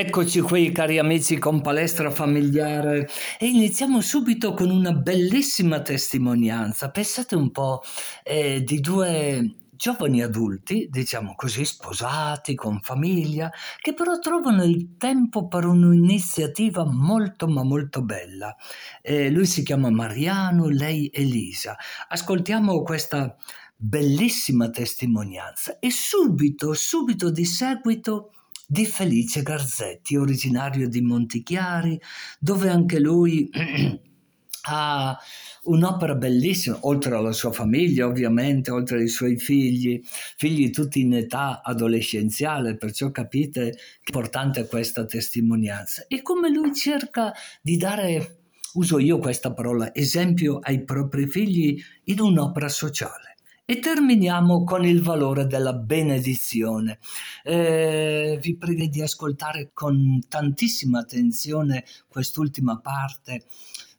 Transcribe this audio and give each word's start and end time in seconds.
Eccoci 0.00 0.42
qui 0.42 0.70
cari 0.70 1.00
amici 1.00 1.38
con 1.38 1.60
Palestra 1.60 2.12
Familiare 2.12 3.08
e 3.36 3.46
iniziamo 3.46 4.00
subito 4.00 4.54
con 4.54 4.70
una 4.70 4.92
bellissima 4.92 5.82
testimonianza. 5.82 6.92
Pensate 6.92 7.34
un 7.34 7.50
po' 7.50 7.82
eh, 8.22 8.62
di 8.62 8.78
due 8.78 9.56
giovani 9.72 10.22
adulti, 10.22 10.86
diciamo 10.88 11.34
così, 11.34 11.64
sposati, 11.64 12.54
con 12.54 12.78
famiglia, 12.80 13.50
che 13.80 13.92
però 13.92 14.20
trovano 14.20 14.62
il 14.62 14.94
tempo 14.96 15.48
per 15.48 15.64
un'iniziativa 15.64 16.84
molto 16.84 17.48
ma 17.48 17.64
molto 17.64 18.00
bella. 18.00 18.54
Eh, 19.02 19.30
lui 19.30 19.46
si 19.46 19.64
chiama 19.64 19.90
Mariano, 19.90 20.68
lei 20.68 21.10
Elisa. 21.12 21.76
Ascoltiamo 22.06 22.82
questa 22.82 23.34
bellissima 23.74 24.70
testimonianza 24.70 25.80
e 25.80 25.90
subito, 25.90 26.72
subito 26.72 27.32
di 27.32 27.44
seguito 27.44 28.30
di 28.70 28.84
Felice 28.84 29.42
Garzetti, 29.42 30.14
originario 30.16 30.90
di 30.90 31.00
Montichiari, 31.00 31.98
dove 32.38 32.68
anche 32.68 33.00
lui 33.00 33.48
ha 34.68 35.18
un'opera 35.62 36.14
bellissima, 36.14 36.76
oltre 36.82 37.14
alla 37.14 37.32
sua 37.32 37.50
famiglia 37.50 38.04
ovviamente, 38.06 38.70
oltre 38.70 38.98
ai 38.98 39.08
suoi 39.08 39.38
figli, 39.38 40.02
figli 40.04 40.68
tutti 40.68 41.00
in 41.00 41.14
età 41.14 41.62
adolescenziale, 41.64 42.76
perciò 42.76 43.10
capite 43.10 43.70
che 43.70 44.12
importante 44.12 44.66
questa 44.66 45.06
testimonianza. 45.06 46.04
E 46.06 46.20
come 46.20 46.50
lui 46.50 46.74
cerca 46.74 47.32
di 47.62 47.78
dare, 47.78 48.40
uso 48.74 48.98
io 48.98 49.18
questa 49.18 49.54
parola, 49.54 49.94
esempio 49.94 50.58
ai 50.58 50.84
propri 50.84 51.26
figli 51.26 51.82
in 52.04 52.20
un'opera 52.20 52.68
sociale. 52.68 53.27
E 53.70 53.80
terminiamo 53.80 54.64
con 54.64 54.86
il 54.86 55.02
valore 55.02 55.46
della 55.46 55.74
benedizione. 55.74 57.00
Eh, 57.44 58.38
vi 58.40 58.56
prego 58.56 58.86
di 58.86 59.02
ascoltare 59.02 59.72
con 59.74 60.20
tantissima 60.26 61.00
attenzione 61.00 61.84
quest'ultima 62.08 62.80
parte, 62.80 63.44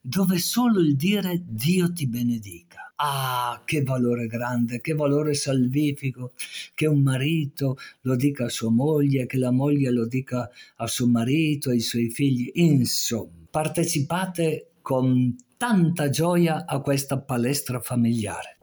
dove 0.02 0.40
solo 0.40 0.80
il 0.80 0.96
dire 0.96 1.44
Dio 1.46 1.94
ti 1.94 2.08
benedica. 2.08 2.94
Ah, 2.96 3.62
che 3.64 3.84
valore 3.84 4.26
grande, 4.26 4.82
che 4.82 4.96
valore 4.96 5.36
salvifico, 5.36 6.34
che 6.74 6.88
un 6.88 7.04
marito 7.04 7.78
lo 8.02 8.16
dica 8.16 8.46
a 8.46 8.50
sua 8.50 8.72
moglie, 8.72 9.28
che 9.28 9.38
la 9.38 9.52
moglie 9.52 9.92
lo 9.92 10.08
dica 10.08 10.50
a 10.78 10.88
suo 10.88 11.06
marito, 11.06 11.70
ai 11.70 11.82
suoi 11.82 12.10
figli. 12.10 12.50
Insomma, 12.56 13.46
partecipate 13.52 14.72
con 14.82 15.36
tanta 15.58 16.10
gioia 16.10 16.66
a 16.66 16.80
questa 16.80 17.20
palestra 17.20 17.80
familiare. 17.80 18.58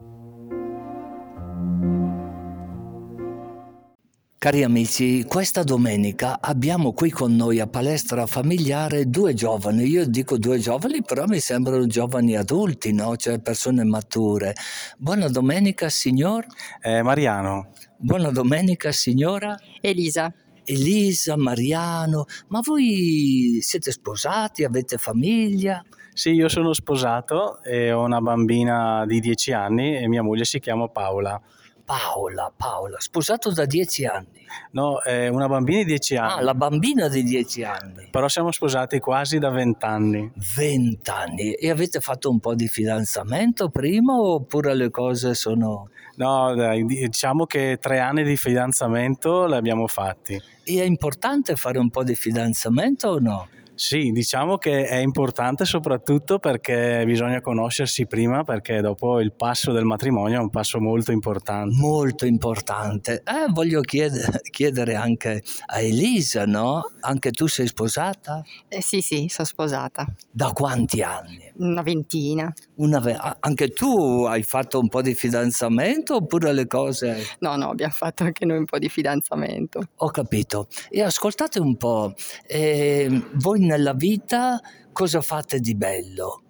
Cari 4.39 4.61
amici, 4.61 5.23
questa 5.23 5.63
domenica 5.63 6.39
abbiamo 6.39 6.93
qui 6.93 7.09
con 7.09 7.35
noi 7.35 7.59
a 7.59 7.65
palestra 7.65 8.27
familiare 8.27 9.09
due 9.09 9.33
giovani. 9.33 9.85
Io 9.85 10.05
dico 10.05 10.37
due 10.37 10.59
giovani, 10.59 11.01
però 11.01 11.25
mi 11.25 11.39
sembrano 11.39 11.87
giovani 11.87 12.35
adulti, 12.35 12.93
no? 12.93 13.15
Cioè 13.15 13.39
persone 13.39 13.83
mature. 13.83 14.53
Buona 14.99 15.27
domenica, 15.27 15.89
signor. 15.89 16.45
Eh, 16.79 17.01
Mariano. 17.01 17.71
Buona 17.97 18.29
domenica, 18.29 18.91
signora. 18.91 19.57
Elisa. 19.81 20.31
Elisa, 20.65 21.35
Mariano. 21.35 22.25
Ma 22.49 22.59
voi 22.63 23.57
siete 23.61 23.91
sposati, 23.91 24.63
avete 24.63 24.97
famiglia? 24.97 25.83
Sì, 26.13 26.29
io 26.29 26.47
sono 26.47 26.73
sposato 26.73 27.63
e 27.63 27.91
ho 27.91 28.03
una 28.03 28.21
bambina 28.21 29.03
di 29.07 29.19
10 29.19 29.53
anni 29.53 29.97
e 29.97 30.07
mia 30.07 30.21
moglie 30.21 30.45
si 30.45 30.59
chiama 30.59 30.87
Paola. 30.89 31.41
Paola, 31.87 32.51
Paola, 32.53 32.97
sposato 32.99 33.53
da 33.53 33.63
dieci 33.63 34.03
anni. 34.05 34.45
No, 34.71 34.99
è 34.99 35.29
una 35.29 35.47
bambina 35.47 35.77
di 35.77 35.85
dieci 35.85 36.17
anni. 36.17 36.33
Ah, 36.33 36.41
la 36.41 36.53
bambina 36.53 37.07
di 37.07 37.23
dieci 37.23 37.63
anni. 37.63 38.09
Però 38.11 38.27
siamo 38.27 38.51
sposati 38.51 38.99
quasi 38.99 39.39
da 39.39 39.49
vent'anni. 39.51 40.29
Vent'anni. 40.53 41.53
E 41.53 41.69
avete 41.69 42.01
fatto 42.01 42.29
un 42.29 42.39
po' 42.39 42.55
di 42.55 42.67
fidanzamento 42.67 43.69
prima 43.69 44.17
oppure 44.19 44.75
le 44.75 44.89
cose 44.89 45.33
sono... 45.33 45.87
No, 46.15 46.53
dai, 46.55 46.83
diciamo 46.83 47.45
che 47.45 47.77
tre 47.79 47.99
anni 47.99 48.23
di 48.25 48.35
fidanzamento 48.35 49.45
li 49.45 49.55
abbiamo 49.55 49.87
fatti. 49.87 50.33
E 50.65 50.81
è 50.81 50.83
importante 50.83 51.55
fare 51.55 51.79
un 51.79 51.89
po' 51.89 52.03
di 52.03 52.15
fidanzamento 52.15 53.07
o 53.07 53.19
no? 53.19 53.47
Sì, 53.77 54.09
diciamo 54.09 54.57
che 54.57 54.87
è 54.87 54.95
importante 54.95 55.63
soprattutto 55.63 56.39
perché 56.39 57.03
bisogna 57.05 57.41
conoscersi 57.41 58.07
prima 58.07 58.43
perché 58.43 58.81
dopo 58.81 59.19
il 59.19 59.33
passo 59.33 59.71
del 59.71 59.85
matrimonio 59.85 60.39
è 60.39 60.41
un 60.41 60.49
passo 60.49 60.79
molto 60.79 61.11
importante. 61.11 61.75
Molto 61.75 62.25
importante. 62.25 63.21
Eh, 63.23 63.51
voglio 63.51 63.81
chiedere, 63.81 64.41
chiedere, 64.49 64.95
anche 64.95 65.43
a 65.67 65.79
Elisa, 65.79 66.45
no? 66.45 66.91
Anche 67.01 67.29
tu 67.29 67.45
sei 67.45 67.67
sposata? 67.67 68.43
Eh, 68.67 68.81
sì, 68.81 69.01
sì, 69.01 69.27
sono 69.29 69.47
sposata. 69.47 70.07
Da 70.31 70.51
quanti 70.53 71.03
anni? 71.03 71.51
Una 71.57 71.83
ventina. 71.83 72.51
Una 72.77 72.99
ve- 72.99 73.19
anche 73.39 73.69
tu 73.69 74.25
hai 74.27 74.41
fatto 74.41 74.79
un 74.79 74.87
po' 74.87 75.03
di 75.03 75.13
fidanzamento 75.13 76.15
oppure 76.15 76.51
le 76.51 76.65
cose... 76.65 77.23
No, 77.39 77.55
no, 77.55 77.69
abbiamo 77.69 77.93
fatto 77.93 78.23
anche 78.23 78.43
noi 78.43 78.57
un 78.57 78.65
po' 78.65 78.79
di 78.79 78.89
fidanzamento. 78.89 79.81
Ho 79.97 80.09
capito. 80.09 80.67
E 80.89 81.03
ascoltate 81.03 81.59
un 81.59 81.77
po', 81.77 82.15
eh, 82.47 83.21
voi 83.33 83.65
nella 83.67 83.93
vita 83.93 84.59
cosa 84.91 85.21
fate 85.21 85.59
di 85.59 85.75
bello? 85.75 86.41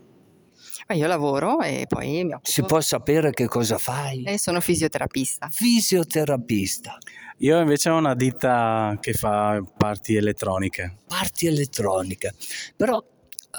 Ma 0.87 0.95
io 0.95 1.07
lavoro 1.07 1.59
e 1.59 1.83
poi 1.85 2.23
mi 2.23 2.31
occupo. 2.31 2.49
Si 2.49 2.63
può 2.63 2.79
sapere 2.79 3.31
che 3.31 3.47
cosa 3.47 3.77
fai? 3.77 4.23
Eh, 4.23 4.39
sono 4.39 4.61
fisioterapista. 4.61 5.49
Fisioterapista. 5.49 6.97
Io 7.39 7.59
invece 7.59 7.89
ho 7.89 7.97
una 7.97 8.15
ditta 8.15 8.97
che 9.01 9.11
fa 9.11 9.61
parti 9.77 10.15
elettroniche. 10.15 10.99
Parti 11.05 11.47
elettroniche. 11.47 12.33
Però 12.75 13.03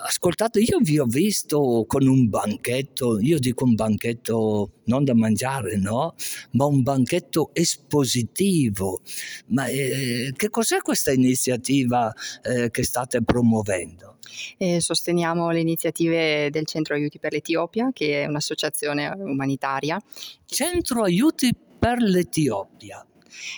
ascoltate, 0.03 0.61
io 0.61 0.79
vi 0.81 0.99
ho 0.99 1.07
visto 1.07 1.85
con 1.87 2.07
un 2.07 2.29
banchetto, 2.29 3.19
io 3.21 3.39
dico 3.39 3.65
un 3.65 3.75
banchetto 3.75 4.71
non 4.85 5.05
da 5.05 5.15
mangiare, 5.15 5.77
no? 5.77 6.15
Ma 6.53 6.65
un 6.67 6.83
banchetto 6.83 7.51
espositivo. 7.53 9.03
Ma 9.49 9.67
eh, 9.67 10.33
che 10.37 10.49
cos'è 10.51 10.79
questa 10.79 11.13
iniziativa 11.13 12.13
eh, 12.43 12.71
che 12.71 12.85
state 12.85 13.23
promuovendo? 13.23 14.19
Eh, 14.57 14.81
sosteniamo 14.81 15.51
le 15.51 15.61
iniziative 15.61 16.51
del 16.51 16.67
Centro 16.67 16.95
Aiuti 16.95 17.19
per 17.19 17.33
l'Etiopia, 17.33 17.91
che 17.93 18.23
è 18.23 18.27
un'associazione 18.27 19.09
umanitaria. 19.17 20.01
Centro 20.45 21.03
Aiuti 21.03 21.55
per 21.79 21.99
l'Etiopia. 22.01 23.05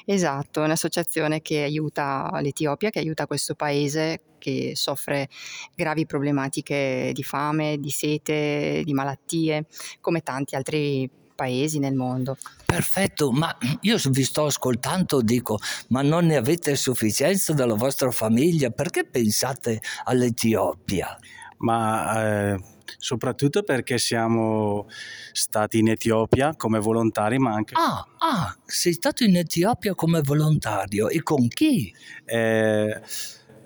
Esatto, 0.05 0.61
è 0.61 0.65
un'associazione 0.65 1.41
che 1.41 1.63
aiuta 1.63 2.39
l'Etiopia, 2.43 2.91
che 2.91 2.99
aiuta 2.99 3.27
questo 3.27 3.55
paese 3.55 4.21
che 4.41 4.73
soffre 4.75 5.29
gravi 5.77 6.05
problematiche 6.07 7.13
di 7.15 7.23
fame, 7.23 7.79
di 7.79 7.91
sete, 7.91 8.83
di 8.85 8.93
malattie, 8.93 9.67
come 10.01 10.23
tanti 10.23 10.57
altri 10.57 11.09
paesi 11.41 11.79
nel 11.79 11.95
mondo. 11.95 12.37
Perfetto, 12.67 13.33
ma 13.33 13.57
io 13.81 13.97
vi 14.11 14.25
sto 14.25 14.45
ascoltando, 14.45 15.23
dico, 15.23 15.59
ma 15.89 16.03
non 16.03 16.27
ne 16.27 16.37
avete 16.37 16.77
sufficienza 16.77 17.55
della 17.55 17.75
vostra 17.75 18.11
famiglia? 18.11 18.69
Perché 18.69 19.07
pensate 19.07 19.81
all'Etiopia? 20.05 21.19
Ma 21.59 22.53
eh, 22.53 22.63
soprattutto 22.99 23.63
perché 23.63 23.97
siamo 23.97 24.87
stati 25.33 25.79
in 25.79 25.89
Etiopia 25.89 26.55
come 26.57 26.79
volontari, 26.79 27.39
ma 27.39 27.55
anche... 27.55 27.73
Ah, 27.75 28.07
ah 28.19 28.57
sei 28.67 28.93
stato 28.93 29.25
in 29.25 29.37
Etiopia 29.37 29.95
come 29.95 30.21
volontario 30.21 31.09
e 31.09 31.23
con 31.23 31.49
chi? 31.49 31.91
Eh, 32.27 33.01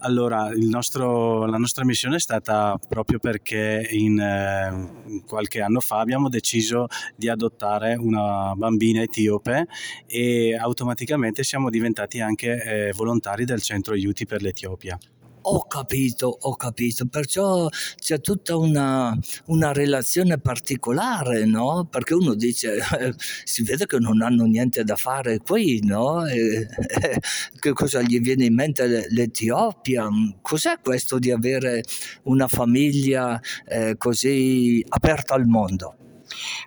allora, 0.05 0.51
nostro, 0.55 1.47
la 1.47 1.57
nostra 1.57 1.85
missione 1.85 2.17
è 2.17 2.21
stata 2.21 2.79
proprio 2.89 3.19
perché 3.19 3.87
in, 3.91 4.19
eh, 4.19 5.23
qualche 5.27 5.61
anno 5.61 5.81
fa 5.81 5.99
abbiamo 5.99 6.29
deciso 6.29 6.87
di 7.17 7.29
adottare 7.29 7.95
una 7.95 8.55
bambina 8.55 9.03
etiope 9.03 9.67
e 10.07 10.57
automaticamente 10.57 11.43
siamo 11.43 11.71
diventati 11.71 12.21
anche 12.21 12.63
eh, 12.63 12.93
volontari 12.93 13.45
del 13.45 13.63
centro 13.63 13.95
aiuti 13.95 14.27
per 14.27 14.43
l'Etiopia. 14.43 14.99
Ho 15.47 15.67
capito, 15.67 16.35
ho 16.41 16.57
capito, 16.57 17.05
perciò 17.07 17.69
c'è 17.97 18.19
tutta 18.21 18.57
una, 18.57 19.15
una 19.47 19.73
relazione 19.73 20.39
particolare, 20.39 21.45
no? 21.45 21.87
Perché 21.91 22.15
uno 22.15 22.35
dice, 22.35 22.77
eh, 22.77 23.13
si 23.45 23.63
vede 23.63 23.85
che 23.85 23.99
non 23.99 24.23
hanno 24.23 24.45
niente 24.45 24.85
da 24.85 24.97
fare 24.97 25.41
qui, 25.41 25.81
no? 25.85 26.25
E, 26.27 26.61
eh, 26.61 27.21
che 27.61 27.73
cosa 27.73 28.01
gli 28.01 28.21
viene 28.21 28.47
in 28.47 28.55
mente 28.55 29.07
l'Etiopia? 29.11 30.09
Cos'è 30.41 30.79
questo 30.83 31.19
di 31.19 31.31
avere 31.31 31.83
una 32.23 32.49
famiglia 32.49 33.39
eh, 33.67 33.97
così 33.99 34.83
aperta 34.89 35.35
al 35.35 35.47
mondo? 35.47 36.04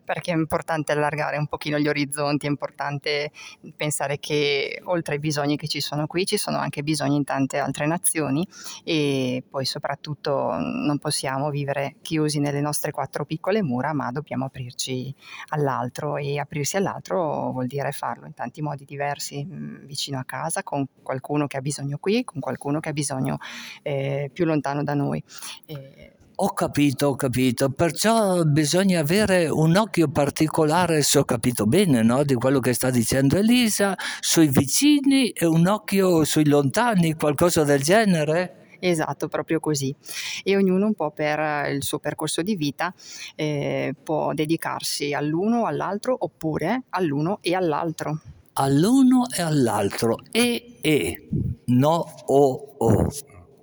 Perché 0.03 0.31
è 0.31 0.35
importante 0.35 0.91
allargare 0.91 1.37
un 1.37 1.47
pochino 1.47 1.77
gli 1.77 1.87
orizzonti, 1.87 2.45
è 2.45 2.49
importante 2.49 3.31
pensare 3.75 4.19
che 4.19 4.81
oltre 4.85 5.15
ai 5.15 5.19
bisogni 5.19 5.57
che 5.57 5.67
ci 5.67 5.79
sono 5.79 6.07
qui, 6.07 6.25
ci 6.25 6.37
sono 6.37 6.57
anche 6.57 6.83
bisogni 6.83 7.17
in 7.17 7.23
tante 7.23 7.57
altre 7.57 7.85
nazioni 7.85 8.47
e 8.83 9.43
poi 9.49 9.65
soprattutto 9.65 10.55
non 10.57 10.97
possiamo 10.99 11.49
vivere 11.49 11.95
chiusi 12.01 12.39
nelle 12.39 12.61
nostre 12.61 12.91
quattro 12.91 13.25
piccole 13.25 13.61
mura, 13.61 13.93
ma 13.93 14.11
dobbiamo 14.11 14.45
aprirci 14.45 15.13
all'altro 15.49 16.17
e 16.17 16.39
aprirsi 16.39 16.77
all'altro 16.77 17.51
vuol 17.51 17.67
dire 17.67 17.91
farlo 17.91 18.25
in 18.25 18.33
tanti 18.33 18.61
modi 18.61 18.85
diversi, 18.85 19.45
mm, 19.45 19.85
vicino 19.85 20.19
a 20.19 20.23
casa, 20.23 20.63
con 20.63 20.87
qualcuno 21.01 21.47
che 21.47 21.57
ha 21.57 21.61
bisogno 21.61 21.97
qui, 21.97 22.23
con 22.23 22.39
qualcuno 22.39 22.79
che 22.79 22.89
ha 22.89 22.93
bisogno 22.93 23.37
eh, 23.83 24.29
più 24.33 24.45
lontano 24.45 24.83
da 24.83 24.93
noi. 24.93 25.23
Eh, 25.65 26.16
ho 26.39 26.49
capito, 26.49 27.07
ho 27.07 27.15
capito, 27.15 27.69
perciò 27.69 28.43
bisogna 28.43 28.99
avere 28.99 29.47
un 29.47 29.75
occhio 29.75 30.07
particolare, 30.07 31.01
se 31.01 31.17
ho 31.17 31.23
capito 31.23 31.65
bene, 31.65 32.03
no? 32.03 32.23
di 32.23 32.35
quello 32.35 32.59
che 32.59 32.73
sta 32.73 32.91
dicendo 32.91 33.37
Elisa, 33.37 33.95
sui 34.19 34.47
vicini 34.47 35.29
e 35.29 35.47
un 35.47 35.65
occhio 35.65 36.23
sui 36.25 36.45
lontani, 36.45 37.15
qualcosa 37.15 37.63
del 37.63 37.81
genere? 37.81 38.65
Esatto, 38.79 39.27
proprio 39.27 39.59
così. 39.59 39.95
E 40.43 40.55
ognuno 40.55 40.85
un 40.85 40.93
po' 40.93 41.09
per 41.09 41.71
il 41.71 41.81
suo 41.81 41.97
percorso 41.97 42.43
di 42.43 42.55
vita 42.55 42.93
eh, 43.35 43.95
può 44.03 44.33
dedicarsi 44.33 45.13
all'uno 45.13 45.61
o 45.61 45.65
all'altro 45.65 46.15
oppure 46.19 46.83
all'uno 46.89 47.39
e 47.41 47.55
all'altro. 47.55 48.19
All'uno 48.53 49.25
e 49.35 49.41
all'altro. 49.41 50.19
E, 50.31 50.77
e, 50.81 51.29
no, 51.65 52.05
o, 52.25 52.75
o 52.77 53.07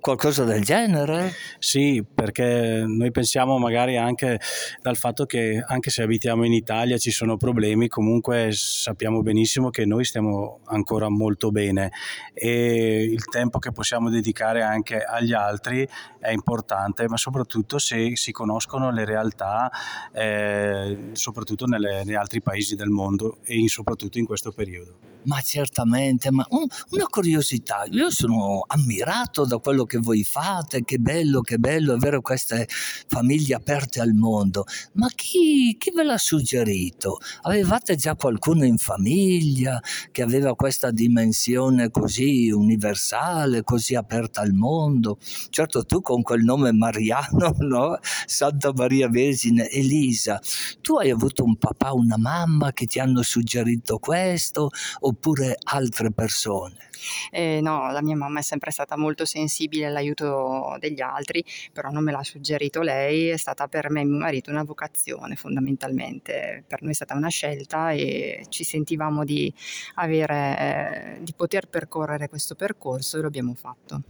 qualcosa 0.05 0.43
del 0.43 0.63
genere? 0.63 1.33
Sì, 1.57 2.05
perché 2.05 2.83
noi 2.85 3.09
pensiamo 3.09 3.57
magari 3.57 3.97
anche 3.97 4.39
dal 4.79 4.97
fatto 4.97 5.25
che 5.25 5.63
anche 5.65 5.89
se 5.89 6.03
abitiamo 6.03 6.45
in 6.45 6.53
Italia 6.53 6.99
ci 6.99 7.09
sono 7.09 7.37
problemi, 7.37 7.87
comunque 7.87 8.49
sappiamo 8.51 9.23
benissimo 9.23 9.71
che 9.71 9.83
noi 9.85 10.05
stiamo 10.05 10.59
ancora 10.65 11.09
molto 11.09 11.49
bene 11.49 11.91
e 12.35 13.01
il 13.01 13.25
tempo 13.25 13.57
che 13.57 13.71
possiamo 13.71 14.11
dedicare 14.11 14.61
anche 14.61 14.99
agli 14.99 15.33
altri 15.33 15.89
è 16.19 16.29
importante, 16.29 17.09
ma 17.09 17.17
soprattutto 17.17 17.79
se 17.79 18.15
si 18.15 18.31
conoscono 18.31 18.91
le 18.91 19.05
realtà, 19.05 19.71
eh, 20.13 21.09
soprattutto 21.13 21.65
nelle, 21.65 22.03
negli 22.03 22.13
altri 22.13 22.43
paesi 22.43 22.75
del 22.75 22.89
mondo 22.89 23.39
e 23.43 23.57
in, 23.57 23.69
soprattutto 23.69 24.19
in 24.19 24.25
questo 24.25 24.51
periodo. 24.51 25.13
Ma 25.25 25.41
certamente, 25.41 26.29
ma 26.31 26.45
un, 26.49 26.67
una 26.91 27.05
curiosità, 27.05 27.85
io 27.89 28.11
sono 28.11 28.63
ammirato 28.67 29.45
da 29.45 29.57
quello 29.57 29.85
che 29.85 29.94
voi 29.97 30.23
fate, 30.23 30.83
che 30.83 30.97
bello, 30.97 31.41
che 31.41 31.57
bello 31.57 31.93
avere 31.93 32.21
queste 32.21 32.67
famiglie 33.07 33.55
aperte 33.55 34.01
al 34.01 34.13
mondo, 34.13 34.65
ma 34.93 35.07
chi, 35.13 35.75
chi 35.77 35.91
ve 35.91 36.03
l'ha 36.03 36.17
suggerito? 36.17 37.19
Avevate 37.43 37.95
già 37.95 38.15
qualcuno 38.15 38.65
in 38.65 38.77
famiglia 38.77 39.81
che 40.11 40.21
aveva 40.21 40.55
questa 40.55 40.91
dimensione 40.91 41.91
così 41.91 42.49
universale, 42.51 43.63
così 43.63 43.95
aperta 43.95 44.41
al 44.41 44.53
mondo? 44.53 45.17
Certo 45.49 45.83
tu 45.85 46.01
con 46.01 46.21
quel 46.21 46.43
nome 46.43 46.71
mariano, 46.71 47.55
no? 47.59 47.97
Santa 48.25 48.71
Maria 48.73 49.09
Vergine, 49.09 49.69
Elisa, 49.69 50.39
tu 50.81 50.97
hai 50.97 51.09
avuto 51.09 51.43
un 51.43 51.57
papà, 51.57 51.93
una 51.93 52.17
mamma 52.17 52.71
che 52.73 52.85
ti 52.85 52.99
hanno 52.99 53.21
suggerito 53.21 53.97
questo? 53.99 54.69
oppure 54.99 55.57
altre 55.63 56.11
persone? 56.11 56.89
Eh, 57.31 57.59
no, 57.61 57.91
la 57.91 58.01
mia 58.01 58.15
mamma 58.15 58.39
è 58.39 58.43
sempre 58.43 58.71
stata 58.71 58.97
molto 58.97 59.25
sensibile 59.25 59.87
all'aiuto 59.87 60.77
degli 60.79 61.01
altri, 61.01 61.43
però 61.71 61.89
non 61.89 62.03
me 62.03 62.11
l'ha 62.11 62.23
suggerito 62.23 62.81
lei, 62.81 63.27
è 63.29 63.37
stata 63.37 63.67
per 63.67 63.89
me 63.89 64.01
e 64.01 64.05
mio 64.05 64.19
marito 64.19 64.51
una 64.51 64.63
vocazione 64.63 65.35
fondamentalmente, 65.35 66.63
per 66.67 66.81
noi 66.81 66.91
è 66.91 66.95
stata 66.95 67.15
una 67.15 67.29
scelta 67.29 67.91
e 67.91 68.45
ci 68.49 68.63
sentivamo 68.63 69.23
di, 69.23 69.53
avere, 69.95 71.17
eh, 71.17 71.23
di 71.23 71.33
poter 71.35 71.67
percorrere 71.67 72.29
questo 72.29 72.55
percorso 72.55 73.17
e 73.17 73.21
lo 73.21 73.27
abbiamo 73.27 73.53
fatto. 73.53 74.01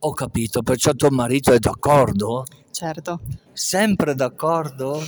Ho 0.00 0.12
capito, 0.12 0.62
perciò 0.62 0.92
tuo 0.92 1.10
marito 1.10 1.52
è 1.52 1.58
d'accordo? 1.58 2.44
Certo. 2.70 3.20
Sempre 3.52 4.14
d'accordo? 4.14 5.00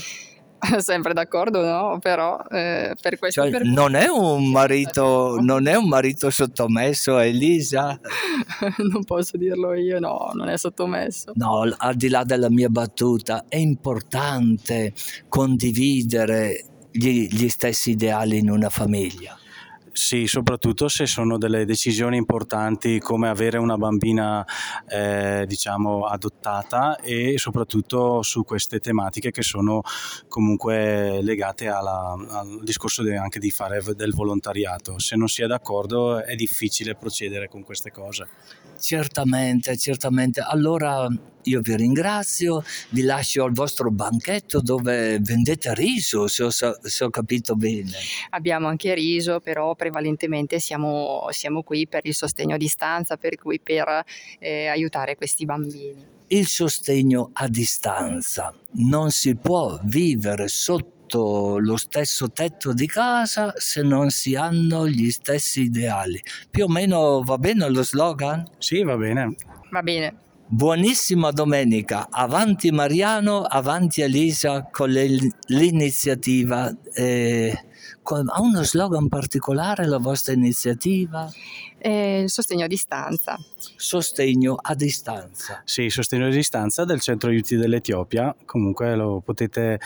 sempre 0.78 1.12
d'accordo, 1.12 1.64
no? 1.64 1.98
Però 2.00 2.42
eh, 2.50 2.94
per 3.00 3.18
questo 3.18 3.42
cioè, 3.42 3.50
per... 3.50 3.64
non 3.64 3.94
è 3.94 4.06
un 4.06 4.50
marito, 4.50 5.38
non 5.40 5.66
è 5.66 5.76
un 5.76 5.88
marito 5.88 6.30
sottomesso 6.30 7.18
Elisa? 7.18 7.98
non 8.78 9.04
posso 9.04 9.36
dirlo 9.36 9.74
io, 9.74 9.98
no, 9.98 10.30
non 10.34 10.48
è 10.48 10.56
sottomesso. 10.56 11.32
No, 11.34 11.62
al 11.76 11.94
di 11.94 12.08
là 12.08 12.24
della 12.24 12.50
mia 12.50 12.68
battuta, 12.68 13.44
è 13.48 13.56
importante 13.56 14.92
condividere 15.28 16.64
gli, 16.90 17.28
gli 17.28 17.48
stessi 17.48 17.90
ideali 17.90 18.38
in 18.38 18.50
una 18.50 18.70
famiglia. 18.70 19.38
Sì, 19.96 20.26
soprattutto 20.26 20.88
se 20.88 21.06
sono 21.06 21.38
delle 21.38 21.64
decisioni 21.64 22.18
importanti 22.18 22.98
come 23.00 23.30
avere 23.30 23.56
una 23.56 23.78
bambina 23.78 24.44
eh, 24.86 25.46
diciamo 25.48 26.04
adottata 26.04 27.00
e 27.00 27.38
soprattutto 27.38 28.20
su 28.20 28.44
queste 28.44 28.78
tematiche 28.78 29.30
che 29.30 29.40
sono 29.40 29.80
comunque 30.28 31.22
legate 31.22 31.68
alla, 31.68 32.14
al 32.28 32.60
discorso 32.62 33.02
de, 33.02 33.16
anche 33.16 33.38
di 33.38 33.50
fare 33.50 33.82
del 33.96 34.12
volontariato. 34.12 34.98
Se 34.98 35.16
non 35.16 35.28
si 35.28 35.40
è 35.40 35.46
d'accordo 35.46 36.22
è 36.22 36.34
difficile 36.34 36.94
procedere 36.94 37.48
con 37.48 37.62
queste 37.62 37.90
cose. 37.90 38.28
Certamente, 38.78 39.78
certamente. 39.78 40.42
Allora 40.42 41.08
io 41.46 41.60
vi 41.60 41.76
ringrazio, 41.76 42.62
vi 42.90 43.02
lascio 43.02 43.44
al 43.44 43.52
vostro 43.52 43.90
banchetto 43.90 44.60
dove 44.60 45.18
vendete 45.20 45.74
riso, 45.74 46.26
se 46.26 46.44
ho, 46.44 46.50
se 46.50 47.04
ho 47.04 47.10
capito 47.10 47.54
bene. 47.54 47.92
Abbiamo 48.30 48.66
anche 48.68 48.94
riso, 48.94 49.40
però 49.40 49.74
prevalentemente 49.86 50.58
siamo, 50.58 51.26
siamo 51.30 51.62
qui 51.62 51.86
per 51.86 52.00
il 52.04 52.14
sostegno 52.14 52.56
a 52.56 52.58
distanza, 52.58 53.16
per 53.16 53.36
cui 53.36 53.60
per 53.60 54.04
eh, 54.40 54.66
aiutare 54.66 55.14
questi 55.14 55.44
bambini. 55.44 56.14
Il 56.28 56.48
sostegno 56.48 57.30
a 57.32 57.46
distanza. 57.46 58.52
Non 58.72 59.10
si 59.10 59.36
può 59.36 59.78
vivere 59.84 60.48
sotto 60.48 61.58
lo 61.58 61.76
stesso 61.76 62.32
tetto 62.32 62.72
di 62.72 62.88
casa 62.88 63.52
se 63.56 63.82
non 63.82 64.10
si 64.10 64.34
hanno 64.34 64.88
gli 64.88 65.10
stessi 65.10 65.62
ideali. 65.62 66.20
Più 66.50 66.64
o 66.64 66.68
meno 66.68 67.22
va 67.22 67.38
bene 67.38 67.68
lo 67.70 67.84
slogan? 67.84 68.44
Sì, 68.58 68.82
va 68.82 68.96
bene. 68.96 69.36
Va 69.70 69.82
bene. 69.82 70.24
Buonissima 70.48 71.32
domenica, 71.32 72.06
avanti 72.08 72.70
Mariano, 72.70 73.42
avanti 73.42 74.00
Elisa 74.02 74.68
con 74.70 74.90
le, 74.90 75.08
l'iniziativa. 75.46 76.72
Eh, 76.92 77.65
ha 78.14 78.40
uno 78.40 78.62
slogan 78.62 79.08
particolare 79.08 79.86
la 79.86 79.98
vostra 79.98 80.32
iniziativa? 80.32 81.30
Eh, 81.78 82.22
il 82.22 82.30
sostegno 82.30 82.64
a 82.64 82.68
distanza. 82.68 83.38
Sostegno 83.76 84.56
a 84.60 84.74
distanza. 84.74 85.62
Sì, 85.64 85.90
sostegno 85.90 86.26
a 86.26 86.30
distanza 86.30 86.84
del 86.84 87.00
centro 87.00 87.28
aiuti 87.30 87.56
dell'Etiopia, 87.56 88.34
comunque 88.44 88.94
lo 88.94 89.20
potete 89.24 89.80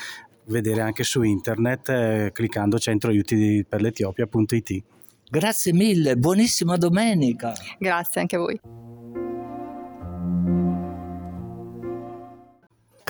vedere 0.44 0.80
anche 0.80 1.04
su 1.04 1.22
internet 1.22 1.88
eh, 1.88 2.30
cliccando 2.32 2.78
centro 2.78 3.10
aiuti 3.10 3.64
per 3.68 3.80
l'Etiopia.it. 3.80 4.82
Grazie 5.30 5.72
mille, 5.72 6.16
buonissima 6.16 6.76
domenica. 6.76 7.52
Grazie 7.78 8.20
anche 8.20 8.36
a 8.36 8.38
voi. 8.40 8.60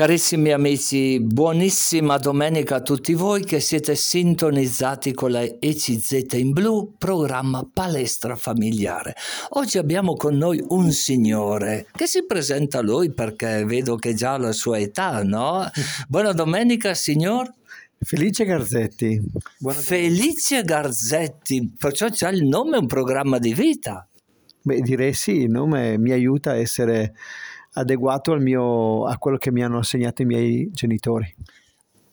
Carissimi 0.00 0.50
amici, 0.50 1.20
buonissima 1.20 2.16
domenica 2.16 2.76
a 2.76 2.80
tutti 2.80 3.12
voi 3.12 3.44
che 3.44 3.60
siete 3.60 3.94
sintonizzati 3.94 5.12
con 5.12 5.30
la 5.30 5.42
ECZ 5.42 6.26
in 6.38 6.52
blu, 6.52 6.94
programma 6.96 7.68
Palestra 7.70 8.34
Familiare. 8.34 9.14
Oggi 9.50 9.76
abbiamo 9.76 10.14
con 10.14 10.38
noi 10.38 10.64
un 10.68 10.90
signore 10.90 11.86
che 11.92 12.06
si 12.06 12.24
presenta 12.24 12.78
a 12.78 12.80
lui 12.80 13.12
perché 13.12 13.62
vedo 13.66 13.96
che 13.96 14.14
già 14.14 14.32
ha 14.32 14.38
la 14.38 14.52
sua 14.52 14.78
età, 14.78 15.22
no? 15.22 15.68
Buona 16.08 16.32
domenica, 16.32 16.94
signor. 16.94 17.52
Felice 17.98 18.46
Garzetti. 18.46 19.20
Buona 19.58 19.80
Felice 19.80 20.62
Garzetti, 20.62 21.74
perciò 21.78 22.08
c'ha 22.10 22.30
il 22.30 22.44
nome, 22.44 22.78
un 22.78 22.86
programma 22.86 23.38
di 23.38 23.52
vita. 23.52 24.08
Beh, 24.62 24.80
direi 24.80 25.12
sì, 25.12 25.42
il 25.42 25.50
nome 25.50 25.98
mi 25.98 26.12
aiuta 26.12 26.52
a 26.52 26.56
essere 26.56 27.12
adeguato 27.72 28.34
mio, 28.36 29.06
a 29.06 29.16
quello 29.18 29.36
che 29.36 29.50
mi 29.52 29.62
hanno 29.62 29.78
assegnato 29.78 30.22
i 30.22 30.26
miei 30.26 30.70
genitori. 30.72 31.34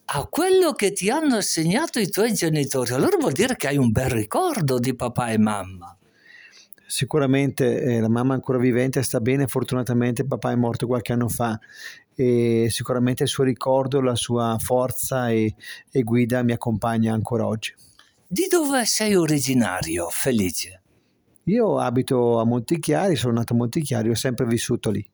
A 0.10 0.26
quello 0.26 0.72
che 0.72 0.94
ti 0.94 1.10
hanno 1.10 1.36
assegnato 1.36 2.00
i 2.00 2.10
tuoi 2.10 2.34
genitori, 2.34 2.94
allora 2.94 3.18
vuol 3.20 3.34
dire 3.34 3.56
che 3.56 3.68
hai 3.68 3.78
un 3.78 3.92
bel 3.92 4.10
ricordo 4.10 4.80
di 4.80 4.96
papà 4.96 5.32
e 5.32 5.38
mamma. 5.38 5.98
Sicuramente 6.86 7.82
eh, 7.82 8.00
la 8.00 8.08
mamma 8.08 8.32
è 8.32 8.36
ancora 8.36 8.58
vivente, 8.58 9.04
sta 9.04 9.20
bene, 9.20 9.48
fortunatamente 9.48 10.26
papà 10.26 10.52
è 10.52 10.56
morto 10.56 10.88
qualche 10.88 11.12
anno 11.12 11.28
fa 11.28 11.60
e 12.16 12.68
sicuramente 12.70 13.24
il 13.24 13.30
suo 13.30 13.44
ricordo, 13.44 14.00
la 14.00 14.16
sua 14.16 14.56
forza 14.58 15.30
e, 15.30 15.54
e 15.92 16.04
guida 16.04 16.42
mi 16.44 16.54
accompagna 16.54 17.14
ancora 17.14 17.46
oggi. 17.46 17.74
Di 18.26 18.48
dove 18.50 18.86
sei 18.86 19.16
originario, 19.16 20.08
Felice? 20.10 20.82
Io 21.44 21.80
abito 21.80 22.40
a 22.40 22.46
Montichiari, 22.46 23.16
sono 23.18 23.34
nato 23.34 23.54
a 23.54 23.58
Montichiari, 23.58 24.10
ho 24.10 24.16
sempre 24.16 24.46
vissuto 24.46 24.90
lì. 24.90 25.06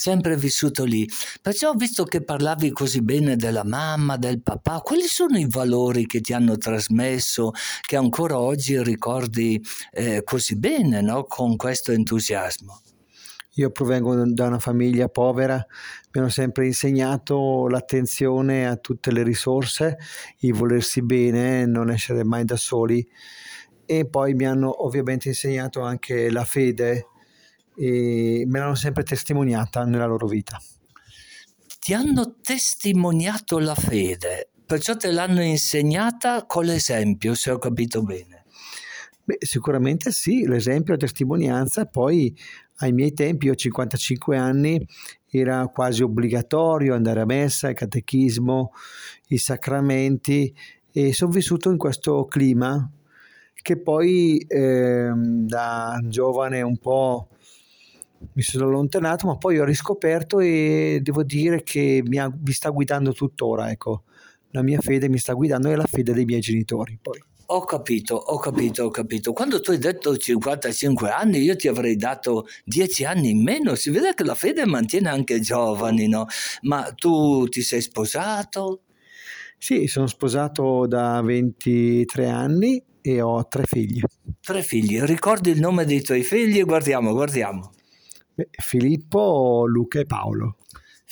Sempre 0.00 0.34
vissuto 0.34 0.84
lì. 0.84 1.06
Perciò, 1.42 1.74
visto 1.74 2.04
che 2.04 2.24
parlavi 2.24 2.70
così 2.70 3.02
bene 3.02 3.36
della 3.36 3.64
mamma, 3.64 4.16
del 4.16 4.40
papà, 4.40 4.80
quali 4.80 5.02
sono 5.02 5.36
i 5.36 5.46
valori 5.46 6.06
che 6.06 6.22
ti 6.22 6.32
hanno 6.32 6.56
trasmesso, 6.56 7.50
che 7.82 7.96
ancora 7.96 8.38
oggi 8.38 8.82
ricordi 8.82 9.62
eh, 9.92 10.22
così 10.24 10.56
bene, 10.56 11.02
no? 11.02 11.24
con 11.24 11.54
questo 11.56 11.92
entusiasmo? 11.92 12.80
Io 13.56 13.70
provengo 13.72 14.24
da 14.32 14.46
una 14.46 14.58
famiglia 14.58 15.08
povera, 15.08 15.56
mi 15.56 16.20
hanno 16.20 16.30
sempre 16.30 16.64
insegnato 16.64 17.68
l'attenzione 17.68 18.66
a 18.66 18.76
tutte 18.76 19.12
le 19.12 19.22
risorse, 19.22 19.98
il 20.38 20.54
volersi 20.54 21.02
bene, 21.02 21.66
non 21.66 21.90
essere 21.90 22.24
mai 22.24 22.46
da 22.46 22.56
soli 22.56 23.06
e 23.84 24.08
poi 24.08 24.32
mi 24.32 24.46
hanno 24.46 24.82
ovviamente 24.82 25.28
insegnato 25.28 25.82
anche 25.82 26.30
la 26.30 26.44
fede 26.44 27.04
e 27.80 28.44
me 28.46 28.58
l'hanno 28.58 28.74
sempre 28.74 29.04
testimoniata 29.04 29.84
nella 29.84 30.04
loro 30.04 30.26
vita. 30.26 30.60
Ti 31.80 31.94
hanno 31.94 32.34
testimoniato 32.42 33.58
la 33.58 33.74
fede, 33.74 34.50
perciò 34.66 34.96
te 34.96 35.10
l'hanno 35.10 35.42
insegnata 35.42 36.44
con 36.44 36.66
l'esempio, 36.66 37.34
se 37.34 37.50
ho 37.50 37.58
capito 37.58 38.02
bene. 38.02 38.44
Beh, 39.24 39.38
sicuramente 39.40 40.12
sì, 40.12 40.46
l'esempio, 40.46 40.92
la 40.92 40.98
testimonianza, 40.98 41.86
poi 41.86 42.36
ai 42.80 42.92
miei 42.92 43.14
tempi, 43.14 43.46
io 43.46 43.52
ho 43.52 43.54
55 43.54 44.36
anni, 44.36 44.86
era 45.30 45.66
quasi 45.68 46.02
obbligatorio 46.02 46.94
andare 46.94 47.20
a 47.20 47.24
messa, 47.24 47.70
il 47.70 47.76
catechismo, 47.76 48.72
i 49.28 49.38
sacramenti 49.38 50.54
e 50.92 51.14
sono 51.14 51.30
vissuto 51.30 51.70
in 51.70 51.78
questo 51.78 52.26
clima 52.26 52.90
che 53.54 53.78
poi 53.78 54.38
eh, 54.38 55.12
da 55.14 55.98
giovane 56.04 56.62
un 56.62 56.78
po' 56.78 57.28
mi 58.32 58.42
sono 58.42 58.66
allontanato, 58.66 59.26
ma 59.26 59.36
poi 59.36 59.58
ho 59.58 59.64
riscoperto 59.64 60.40
e 60.40 61.00
devo 61.02 61.22
dire 61.22 61.62
che 61.62 62.02
mi, 62.04 62.18
ha, 62.18 62.30
mi 62.30 62.52
sta 62.52 62.70
guidando 62.70 63.12
tuttora, 63.12 63.70
ecco. 63.70 64.04
La 64.52 64.62
mia 64.62 64.80
fede 64.80 65.08
mi 65.08 65.18
sta 65.18 65.32
guidando 65.32 65.70
e 65.70 65.76
la 65.76 65.86
fede 65.86 66.12
dei 66.12 66.24
miei 66.24 66.40
genitori 66.40 66.98
poi. 67.00 67.22
Ho 67.52 67.64
capito, 67.64 68.14
ho 68.14 68.38
capito, 68.38 68.84
ho 68.84 68.90
capito. 68.90 69.32
Quando 69.32 69.60
tu 69.60 69.72
hai 69.72 69.78
detto 69.78 70.16
55 70.16 71.10
anni, 71.10 71.38
io 71.38 71.56
ti 71.56 71.66
avrei 71.66 71.96
dato 71.96 72.46
10 72.64 73.04
anni 73.04 73.30
in 73.30 73.42
meno. 73.42 73.74
Si 73.74 73.90
vede 73.90 74.14
che 74.14 74.22
la 74.22 74.36
fede 74.36 74.66
mantiene 74.66 75.08
anche 75.08 75.40
giovani, 75.40 76.06
no? 76.06 76.26
Ma 76.62 76.92
tu 76.94 77.48
ti 77.48 77.62
sei 77.62 77.80
sposato? 77.80 78.82
Sì, 79.58 79.88
sono 79.88 80.06
sposato 80.06 80.86
da 80.86 81.20
23 81.22 82.28
anni 82.28 82.80
e 83.00 83.20
ho 83.20 83.46
tre 83.48 83.64
figli. 83.64 84.00
Tre 84.40 84.62
figli. 84.62 85.00
Ricordi 85.00 85.50
il 85.50 85.58
nome 85.58 85.84
dei 85.84 86.02
tuoi 86.02 86.22
figli? 86.22 86.62
Guardiamo, 86.62 87.12
guardiamo. 87.12 87.72
Filippo, 88.50 89.64
Luca 89.66 90.00
e 90.00 90.06
Paolo. 90.06 90.56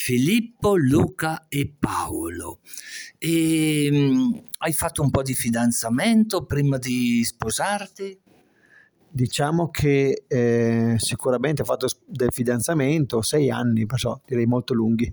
Filippo, 0.01 0.77
Luca 0.77 1.47
e 1.49 1.75
Paolo. 1.77 2.61
E, 3.19 3.89
um, 3.91 4.43
hai 4.59 4.73
fatto 4.73 5.03
un 5.03 5.11
po' 5.11 5.23
di 5.23 5.35
fidanzamento 5.35 6.45
prima 6.45 6.79
di 6.79 7.25
sposarti? 7.25 8.17
Diciamo 9.11 9.71
che 9.71 10.23
eh, 10.29 10.95
sicuramente 10.99 11.63
ho 11.63 11.65
fatto 11.65 11.89
del 12.07 12.31
fidanzamento 12.31 13.23
sei 13.23 13.51
anni, 13.51 13.87
perciò 13.87 14.19
direi 14.25 14.47
molto 14.47 14.73
lunghi. 14.73 15.13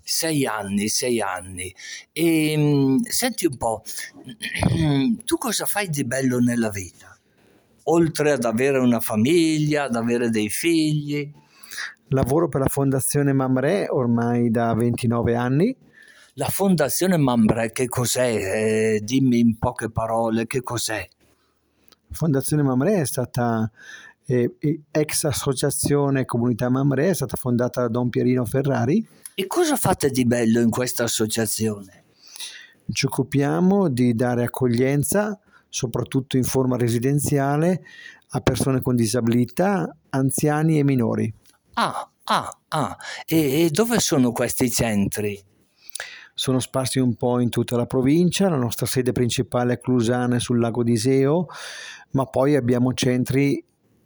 Sei 0.00 0.46
anni, 0.46 0.88
sei 0.88 1.20
anni. 1.20 1.74
E 2.12 2.54
um, 2.56 3.02
senti 3.02 3.46
un 3.46 3.56
po', 3.56 3.82
tu 5.24 5.38
cosa 5.38 5.66
fai 5.66 5.88
di 5.88 6.04
bello 6.04 6.38
nella 6.38 6.70
vita? 6.70 7.18
Oltre 7.84 8.30
ad 8.30 8.44
avere 8.44 8.78
una 8.78 9.00
famiglia, 9.00 9.84
ad 9.84 9.96
avere 9.96 10.30
dei 10.30 10.48
figli? 10.48 11.32
Lavoro 12.12 12.48
per 12.48 12.60
la 12.60 12.66
Fondazione 12.66 13.32
Mamre 13.32 13.86
ormai 13.88 14.50
da 14.50 14.74
29 14.74 15.36
anni. 15.36 15.76
La 16.34 16.48
Fondazione 16.48 17.16
Mamre 17.16 17.70
che 17.70 17.86
cos'è? 17.86 18.94
Eh, 18.96 19.00
dimmi 19.04 19.38
in 19.38 19.58
poche 19.58 19.90
parole 19.90 20.48
che 20.48 20.60
cos'è. 20.62 21.06
Fondazione 22.10 22.64
Mamre 22.64 23.00
è 23.00 23.04
stata 23.04 23.70
eh, 24.26 24.56
ex 24.90 25.24
associazione 25.24 26.24
Comunità 26.24 26.68
Mamre, 26.68 27.10
è 27.10 27.14
stata 27.14 27.36
fondata 27.36 27.82
da 27.82 27.88
Don 27.88 28.08
Pierino 28.08 28.44
Ferrari. 28.44 29.06
E 29.36 29.46
cosa 29.46 29.76
fate 29.76 30.10
di 30.10 30.26
bello 30.26 30.58
in 30.58 30.70
questa 30.70 31.04
associazione? 31.04 32.06
Ci 32.90 33.06
occupiamo 33.06 33.88
di 33.88 34.14
dare 34.14 34.42
accoglienza, 34.42 35.38
soprattutto 35.68 36.36
in 36.36 36.42
forma 36.42 36.76
residenziale, 36.76 37.82
a 38.30 38.40
persone 38.40 38.80
con 38.80 38.96
disabilità, 38.96 39.96
anziani 40.10 40.80
e 40.80 40.82
minori. 40.82 41.32
Ah, 41.82 42.10
ah, 42.24 42.58
ah. 42.68 42.96
E, 43.24 43.64
e 43.64 43.70
dove 43.70 44.00
sono 44.00 44.32
questi 44.32 44.70
centri? 44.70 45.42
Sono 46.34 46.58
sparsi 46.58 46.98
un 46.98 47.16
po' 47.16 47.40
in 47.40 47.48
tutta 47.48 47.74
la 47.76 47.86
provincia, 47.86 48.50
la 48.50 48.56
nostra 48.56 48.84
sede 48.84 49.12
principale 49.12 49.72
è 49.72 49.80
Clusane 49.80 50.40
sul 50.40 50.60
lago 50.60 50.82
di 50.82 50.92
Iseo, 50.92 51.46
ma 52.10 52.26
poi 52.26 52.54
abbiamo 52.54 52.92
centri 52.92 53.64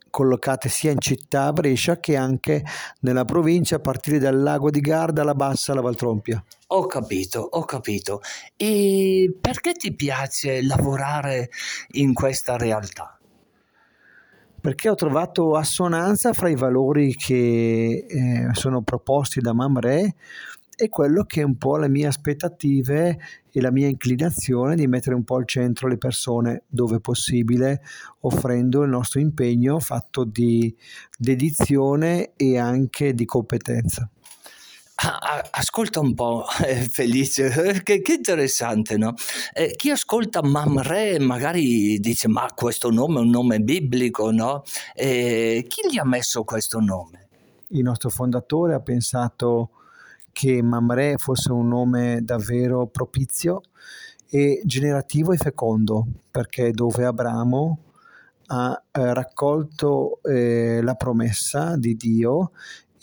collocati 0.09 0.69
sia 0.69 0.93
in 0.93 1.00
città 1.00 1.47
a 1.47 1.52
Brescia 1.52 1.99
che 1.99 2.14
anche 2.14 2.64
nella 3.00 3.25
provincia 3.25 3.76
a 3.76 3.81
partire 3.81 4.21
dal 4.21 4.40
lago 4.40 4.71
di 4.71 4.78
Garda 4.78 5.23
alla 5.23 5.35
Bassa 5.35 5.73
alla 5.73 5.81
Valtrompia. 5.81 6.45
Ho 6.69 6.87
capito, 6.87 7.40
ho 7.40 7.64
capito. 7.64 8.21
E 8.57 9.37
perché 9.40 9.73
ti 9.73 9.93
piace 9.97 10.62
lavorare 10.62 11.50
in 11.95 12.14
questa 12.14 12.57
realtà? 12.57 13.19
Perché 14.64 14.88
ho 14.88 14.94
trovato 14.94 15.56
assonanza 15.56 16.33
fra 16.33 16.49
i 16.49 16.56
valori 16.56 17.14
che 17.14 18.06
eh, 18.09 18.49
sono 18.52 18.80
proposti 18.80 19.40
da 19.40 19.52
Mamre 19.52 20.14
e 20.75 20.88
quello 20.88 21.25
che 21.25 21.42
è 21.42 21.44
un 21.44 21.59
po' 21.59 21.76
le 21.76 21.90
mie 21.90 22.06
aspettative 22.06 23.18
e 23.52 23.61
la 23.61 23.71
mia 23.71 23.88
inclinazione 23.88 24.75
di 24.75 24.87
mettere 24.87 25.16
un 25.16 25.23
po' 25.23 25.37
al 25.37 25.47
centro 25.47 25.87
le 25.87 25.99
persone 25.99 26.62
dove 26.66 26.99
possibile, 26.99 27.83
offrendo 28.21 28.85
il 28.85 28.88
nostro 28.88 29.21
impegno 29.21 29.78
fatto 29.80 30.25
di 30.25 30.75
dedizione 31.18 32.33
e 32.35 32.56
anche 32.56 33.12
di 33.12 33.26
competenza. 33.26 34.09
Ascolta 34.97 35.99
un 35.99 36.15
po', 36.15 36.45
eh, 36.65 36.89
Felice, 36.89 37.83
che, 37.83 38.01
che, 38.01 38.13
interessante, 38.13 38.97
no? 38.97 39.15
Eh, 39.53 39.75
chi 39.77 39.91
ascolta 39.91 40.43
Mamre 40.43 41.19
magari 41.19 41.99
dice, 41.99 42.29
ma 42.29 42.49
questo 42.55 42.91
nome 42.91 43.19
è 43.19 43.23
un 43.23 43.31
nome 43.31 43.59
biblico, 43.59 44.31
no? 44.31 44.63
Eh, 44.95 45.65
chi 45.69 45.89
gli 45.91 45.99
ha 45.99 46.05
messo 46.05 46.45
questo 46.45 46.79
nome? 46.79 47.29
Il 47.71 47.83
nostro 47.83 48.09
fondatore 48.09 48.75
ha 48.75 48.81
pensato 48.81 49.71
che 50.31 50.63
Mamre 50.63 51.17
fosse 51.19 51.51
un 51.51 51.69
nome 51.69 52.21
davvero 52.23 52.87
propizio 52.87 53.63
e 54.31 54.63
generativo 54.65 55.33
e 55.33 55.37
fecondo, 55.37 56.07
perché 56.31 56.71
dove 56.71 57.05
Abramo 57.05 57.79
ha 58.47 58.83
eh, 58.93 59.15
raccolto 59.15 60.21
eh, 60.23 60.81
la 60.83 60.95
promessa 60.95 61.77
di 61.77 61.97
Dio 61.97 62.53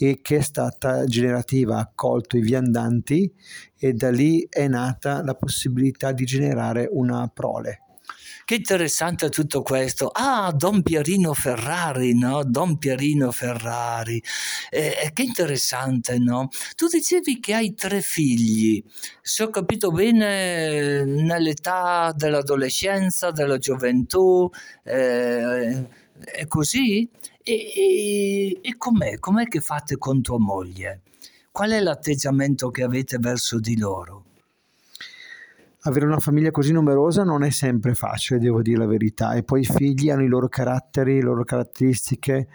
e 0.05 0.19
che 0.21 0.37
è 0.37 0.41
stata 0.41 1.05
generativa, 1.05 1.77
ha 1.77 1.81
accolto 1.81 2.35
i 2.35 2.41
viandanti 2.41 3.31
e 3.77 3.93
da 3.93 4.09
lì 4.09 4.47
è 4.49 4.67
nata 4.67 5.23
la 5.23 5.35
possibilità 5.35 6.11
di 6.11 6.25
generare 6.25 6.89
una 6.91 7.27
prole. 7.27 7.81
Che 8.43 8.55
interessante 8.55 9.29
tutto 9.29 9.61
questo. 9.61 10.09
Ah, 10.11 10.51
Don 10.51 10.81
Pierino 10.81 11.33
Ferrari, 11.33 12.17
no? 12.17 12.43
Don 12.43 12.77
Pierino 12.79 13.31
Ferrari. 13.31 14.21
Eh, 14.69 15.11
che 15.13 15.21
interessante, 15.21 16.17
no? 16.17 16.49
Tu 16.75 16.87
dicevi 16.87 17.39
che 17.39 17.53
hai 17.53 17.73
tre 17.75 18.01
figli. 18.01 18.83
Se 19.21 19.43
ho 19.43 19.49
capito 19.49 19.91
bene, 19.91 21.05
nell'età 21.05 22.11
dell'adolescenza, 22.13 23.31
della 23.31 23.57
gioventù, 23.57 24.49
eh, 24.83 25.87
è 26.19 26.45
così? 26.47 27.09
E, 27.43 27.71
e, 27.75 28.59
e 28.61 28.77
com'è? 28.77 29.17
Com'è 29.17 29.45
che 29.45 29.61
fate 29.61 29.97
con 29.97 30.21
tua 30.21 30.37
moglie? 30.37 31.01
Qual 31.51 31.71
è 31.71 31.79
l'atteggiamento 31.79 32.69
che 32.69 32.83
avete 32.83 33.17
verso 33.17 33.59
di 33.59 33.77
loro? 33.77 34.25
Avere 35.81 36.05
una 36.05 36.19
famiglia 36.19 36.51
così 36.51 36.71
numerosa 36.71 37.23
non 37.23 37.43
è 37.43 37.49
sempre 37.49 37.95
facile, 37.95 38.39
devo 38.39 38.61
dire 38.61 38.77
la 38.77 38.85
verità, 38.85 39.33
e 39.33 39.41
poi 39.41 39.61
i 39.61 39.65
figli 39.65 40.11
hanno 40.11 40.23
i 40.23 40.27
loro 40.27 40.47
caratteri, 40.47 41.15
le 41.15 41.21
loro 41.21 41.43
caratteristiche. 41.43 42.47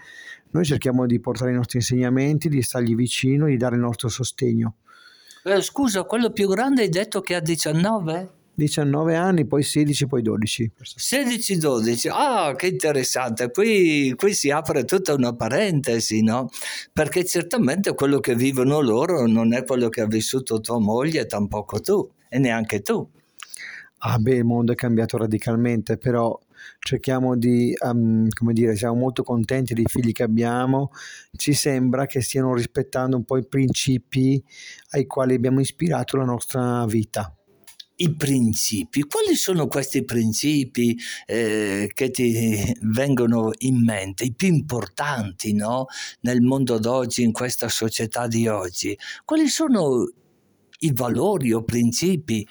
Noi 0.50 0.64
cerchiamo 0.64 1.04
di 1.06 1.18
portare 1.18 1.50
i 1.50 1.54
nostri 1.54 1.78
insegnamenti, 1.78 2.48
di 2.48 2.62
stargli 2.62 2.94
vicino, 2.94 3.46
di 3.46 3.56
dare 3.56 3.74
il 3.74 3.80
nostro 3.80 4.08
sostegno. 4.08 4.76
Eh, 5.42 5.60
scusa, 5.60 6.04
quello 6.04 6.30
più 6.30 6.48
grande 6.48 6.82
hai 6.82 6.88
detto 6.88 7.20
che 7.20 7.34
ha 7.34 7.40
19? 7.40 8.35
19 8.56 9.14
anni, 9.14 9.46
poi 9.46 9.62
16, 9.62 10.06
poi 10.06 10.22
12. 10.22 10.72
16-12, 10.96 12.08
ah 12.10 12.54
che 12.56 12.68
interessante, 12.68 13.50
qui, 13.50 14.14
qui, 14.16 14.32
si 14.32 14.50
apre 14.50 14.84
tutta 14.84 15.12
una 15.12 15.34
parentesi, 15.34 16.22
no? 16.22 16.48
Perché 16.92 17.24
certamente 17.26 17.94
quello 17.94 18.18
che 18.18 18.34
vivono 18.34 18.80
loro 18.80 19.26
non 19.26 19.52
è 19.52 19.62
quello 19.62 19.90
che 19.90 20.00
ha 20.00 20.06
vissuto 20.06 20.60
tua 20.60 20.78
moglie, 20.80 21.26
tampoco 21.26 21.80
tu, 21.80 22.10
e 22.28 22.38
neanche 22.38 22.80
tu. 22.80 23.06
ah 23.98 24.18
beh, 24.18 24.36
il 24.36 24.44
mondo 24.44 24.72
è 24.72 24.74
cambiato 24.74 25.18
radicalmente, 25.18 25.98
però 25.98 26.38
cerchiamo 26.78 27.36
di, 27.36 27.74
um, 27.84 28.28
come 28.30 28.52
dire, 28.54 28.74
siamo 28.76 28.94
molto 28.96 29.22
contenti 29.22 29.74
dei 29.74 29.84
figli 29.86 30.12
che 30.12 30.22
abbiamo, 30.22 30.92
ci 31.36 31.52
sembra 31.52 32.06
che 32.06 32.22
stiano 32.22 32.54
rispettando 32.54 33.16
un 33.16 33.24
po' 33.24 33.36
i 33.36 33.46
principi 33.46 34.42
ai 34.90 35.06
quali 35.06 35.34
abbiamo 35.34 35.60
ispirato 35.60 36.16
la 36.16 36.24
nostra 36.24 36.86
vita 36.86 37.36
i 37.96 38.14
principi. 38.14 39.02
Quali 39.02 39.34
sono 39.34 39.66
questi 39.68 40.04
principi 40.04 40.96
eh, 41.26 41.90
che 41.92 42.10
ti 42.10 42.74
vengono 42.82 43.52
in 43.58 43.82
mente, 43.82 44.24
i 44.24 44.34
più 44.34 44.48
importanti 44.48 45.54
no? 45.54 45.86
nel 46.20 46.40
mondo 46.40 46.78
d'oggi, 46.78 47.22
in 47.22 47.32
questa 47.32 47.68
società 47.68 48.26
di 48.26 48.48
oggi? 48.48 48.96
Quali 49.24 49.48
sono 49.48 50.10
i 50.80 50.92
valori 50.92 51.52
o 51.52 51.62
principi? 51.62 52.46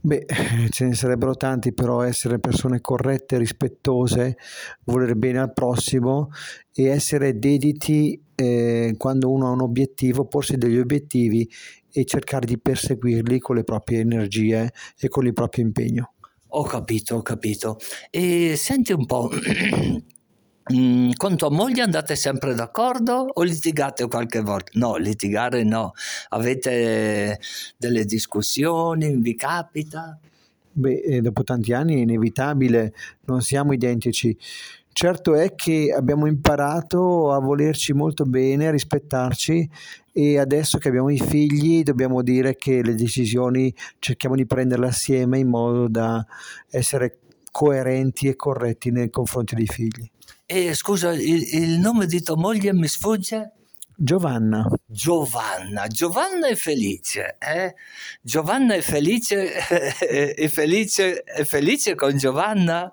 Beh, 0.00 0.26
ce 0.70 0.84
ne 0.84 0.94
sarebbero 0.94 1.34
tanti, 1.34 1.72
però 1.72 2.02
essere 2.02 2.38
persone 2.38 2.80
corrette, 2.80 3.36
rispettose, 3.36 4.36
volere 4.84 5.16
bene 5.16 5.38
al 5.40 5.52
prossimo 5.52 6.30
e 6.72 6.84
essere 6.84 7.38
dediti 7.38 8.20
eh, 8.34 8.94
quando 8.96 9.30
uno 9.30 9.48
ha 9.48 9.50
un 9.50 9.62
obiettivo, 9.62 10.26
porsi 10.26 10.56
degli 10.56 10.78
obiettivi 10.78 11.48
e 11.90 12.04
cercare 12.04 12.46
di 12.46 12.58
perseguirli 12.58 13.40
con 13.40 13.56
le 13.56 13.64
proprie 13.64 13.98
energie 13.98 14.72
e 14.98 15.08
con 15.08 15.26
il 15.26 15.32
proprio 15.32 15.64
impegno. 15.64 16.12
Ho 16.52 16.62
capito, 16.62 17.16
ho 17.16 17.22
capito. 17.22 17.76
E 18.10 18.54
senti 18.56 18.92
un 18.92 19.04
po', 19.04 19.28
mm, 20.72 21.10
con 21.16 21.36
tua 21.36 21.50
moglie 21.50 21.82
andate 21.82 22.16
sempre 22.16 22.54
d'accordo 22.54 23.30
o 23.32 23.42
litigate 23.42 24.06
qualche 24.08 24.40
volta? 24.40 24.70
No, 24.74 24.96
litigare 24.96 25.64
no. 25.64 25.92
Avete 26.30 27.38
delle 27.76 28.04
discussioni, 28.04 29.16
vi 29.16 29.34
capita? 29.34 30.18
Beh, 30.72 31.00
eh, 31.00 31.20
dopo 31.20 31.42
tanti 31.42 31.72
anni 31.72 31.96
è 31.96 31.98
inevitabile, 31.98 32.92
non 33.24 33.42
siamo 33.42 33.72
identici. 33.72 34.36
Certo 34.92 35.34
è 35.34 35.54
che 35.54 35.94
abbiamo 35.96 36.26
imparato 36.26 37.32
a 37.32 37.38
volerci 37.38 37.92
molto 37.92 38.24
bene, 38.24 38.66
a 38.66 38.72
rispettarci 38.72 39.68
e 40.12 40.38
adesso 40.38 40.78
che 40.78 40.88
abbiamo 40.88 41.08
i 41.10 41.20
figli 41.20 41.84
dobbiamo 41.84 42.22
dire 42.22 42.56
che 42.56 42.82
le 42.82 42.96
decisioni 42.96 43.72
cerchiamo 44.00 44.34
di 44.34 44.44
prenderle 44.44 44.88
assieme 44.88 45.38
in 45.38 45.48
modo 45.48 45.86
da 45.86 46.26
essere 46.70 47.18
coerenti 47.52 48.26
e 48.26 48.34
corretti 48.34 48.90
nei 48.90 49.10
confronti 49.10 49.54
dei 49.54 49.66
figli. 49.66 50.10
E 50.50 50.72
scusa, 50.72 51.12
il, 51.12 51.46
il 51.52 51.78
nome 51.78 52.06
di 52.06 52.22
tua 52.22 52.34
moglie 52.34 52.72
mi 52.72 52.88
sfugge? 52.88 53.52
Giovanna. 53.94 54.66
Giovanna, 54.86 55.86
Giovanna 55.88 56.46
è 56.46 56.54
felice, 56.54 57.36
eh? 57.38 57.74
Giovanna 58.22 58.74
è 58.74 58.80
felice, 58.80 59.52
è 60.32 60.48
felice, 60.48 61.22
è 61.22 61.44
felice 61.44 61.94
con 61.94 62.16
Giovanna? 62.16 62.90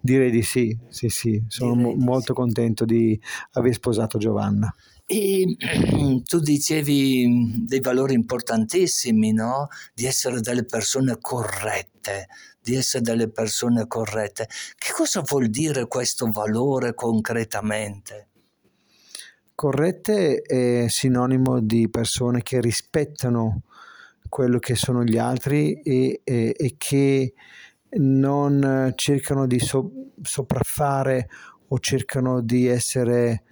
Direi 0.00 0.30
di 0.30 0.42
sì, 0.42 0.78
sì, 0.88 1.08
sì, 1.08 1.42
sono 1.48 1.74
mo- 1.74 1.94
molto 1.96 2.32
sì. 2.32 2.32
contento 2.34 2.84
di 2.84 3.20
aver 3.54 3.74
sposato 3.74 4.16
Giovanna. 4.16 4.72
E 5.06 5.56
tu 6.24 6.40
dicevi 6.40 7.64
dei 7.66 7.80
valori 7.80 8.14
importantissimi, 8.14 9.32
no? 9.32 9.68
Di 9.92 10.06
essere 10.06 10.40
delle 10.40 10.64
persone 10.64 11.18
corrette, 11.20 12.28
di 12.60 12.74
essere 12.74 13.02
delle 13.02 13.28
persone 13.28 13.86
corrette. 13.86 14.48
Che 14.76 14.92
cosa 14.92 15.20
vuol 15.20 15.48
dire 15.48 15.86
questo 15.86 16.30
valore 16.30 16.94
concretamente? 16.94 18.28
Corrette 19.54 20.42
è 20.42 20.88
sinonimo 20.88 21.60
di 21.60 21.88
persone 21.88 22.42
che 22.42 22.60
rispettano 22.60 23.62
quello 24.28 24.58
che 24.58 24.74
sono 24.74 25.04
gli 25.04 25.16
altri 25.16 25.80
e, 25.80 26.22
e, 26.24 26.54
e 26.58 26.74
che 26.76 27.34
non 27.98 28.92
cercano 28.96 29.46
di 29.46 29.60
so- 29.60 29.92
sopraffare 30.20 31.28
o 31.68 31.78
cercano 31.78 32.40
di 32.40 32.66
essere, 32.66 33.44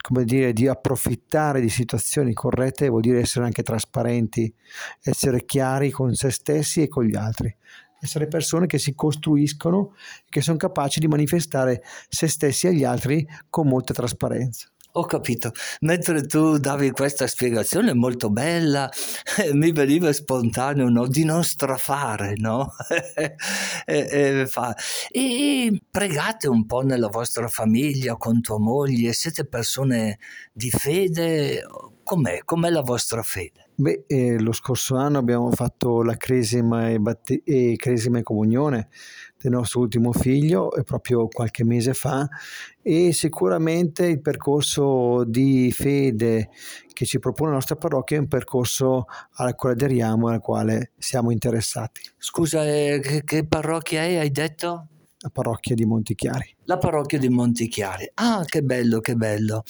come 0.00 0.24
dire, 0.24 0.52
di 0.52 0.66
approfittare 0.66 1.60
di 1.60 1.68
situazioni 1.68 2.32
corrette, 2.32 2.88
vuol 2.88 3.02
dire 3.02 3.20
essere 3.20 3.44
anche 3.44 3.62
trasparenti, 3.62 4.52
essere 5.02 5.44
chiari 5.44 5.90
con 5.90 6.14
se 6.14 6.30
stessi 6.30 6.82
e 6.82 6.88
con 6.88 7.04
gli 7.04 7.14
altri. 7.14 7.54
Essere 8.00 8.28
persone 8.28 8.66
che 8.66 8.78
si 8.78 8.94
costruiscono, 8.94 9.94
che 10.28 10.40
sono 10.40 10.58
capaci 10.58 11.00
di 11.00 11.08
manifestare 11.08 11.82
se 12.08 12.28
stessi 12.28 12.66
agli 12.66 12.84
altri 12.84 13.26
con 13.48 13.66
molta 13.66 13.94
trasparenza. 13.94 14.70
Ho 14.98 15.04
capito. 15.04 15.52
Mentre 15.80 16.24
tu 16.24 16.56
davi 16.56 16.90
questa 16.90 17.26
spiegazione 17.26 17.92
molto 17.92 18.30
bella, 18.30 18.88
mi 19.52 19.70
veniva 19.70 20.10
spontaneo 20.10 20.88
no? 20.88 21.06
di 21.06 21.22
non 21.22 21.44
strafare, 21.44 22.32
no? 22.36 22.72
e, 23.14 23.36
e, 23.84 24.48
e, 25.12 25.80
pregate 25.90 26.48
un 26.48 26.64
po' 26.64 26.80
nella 26.80 27.08
vostra 27.08 27.46
famiglia, 27.48 28.16
con 28.16 28.40
tua 28.40 28.58
moglie, 28.58 29.12
siete 29.12 29.44
persone 29.44 30.18
di 30.50 30.70
fede? 30.70 31.62
Com'è? 32.02 32.40
Com'è 32.44 32.70
la 32.70 32.80
vostra 32.80 33.22
fede? 33.22 33.66
Beh, 33.74 34.04
eh, 34.06 34.40
lo 34.40 34.52
scorso 34.52 34.96
anno 34.96 35.18
abbiamo 35.18 35.50
fatto 35.50 36.02
la 36.02 36.16
cresima 36.16 36.88
e, 36.88 36.98
batte- 36.98 37.42
e 37.44 37.74
cresima 37.76 38.20
e 38.20 38.22
comunione 38.22 38.88
del 39.48 39.58
nostro 39.58 39.80
ultimo 39.80 40.12
figlio 40.12 40.70
proprio 40.84 41.28
qualche 41.28 41.64
mese 41.64 41.94
fa 41.94 42.28
e 42.82 43.12
sicuramente 43.12 44.06
il 44.06 44.20
percorso 44.20 45.24
di 45.24 45.70
fede 45.72 46.50
che 46.92 47.04
ci 47.04 47.18
propone 47.18 47.50
la 47.50 47.56
nostra 47.56 47.76
parrocchia 47.76 48.16
è 48.16 48.20
un 48.20 48.28
percorso 48.28 49.04
al 49.34 49.54
quale 49.54 49.74
aderiamo 49.74 50.30
e 50.30 50.34
al 50.34 50.40
quale 50.40 50.92
siamo 50.98 51.30
interessati. 51.30 52.00
Scusa, 52.16 52.64
eh, 52.64 53.22
che, 53.24 53.46
parrocchia 53.46 54.02
è, 54.02 54.16
hai 54.16 54.30
detto? 54.30 54.88
La 55.18 55.30
parrocchia 55.30 55.74
di 55.74 55.84
Montichiari. 55.84 56.56
La 56.64 56.78
parrocchia 56.78 57.18
di 57.18 57.28
Montichiari. 57.28 58.10
Ah, 58.14 58.44
che 58.46 58.62
bello, 58.62 59.00
che 59.00 59.14
bello. 59.14 59.62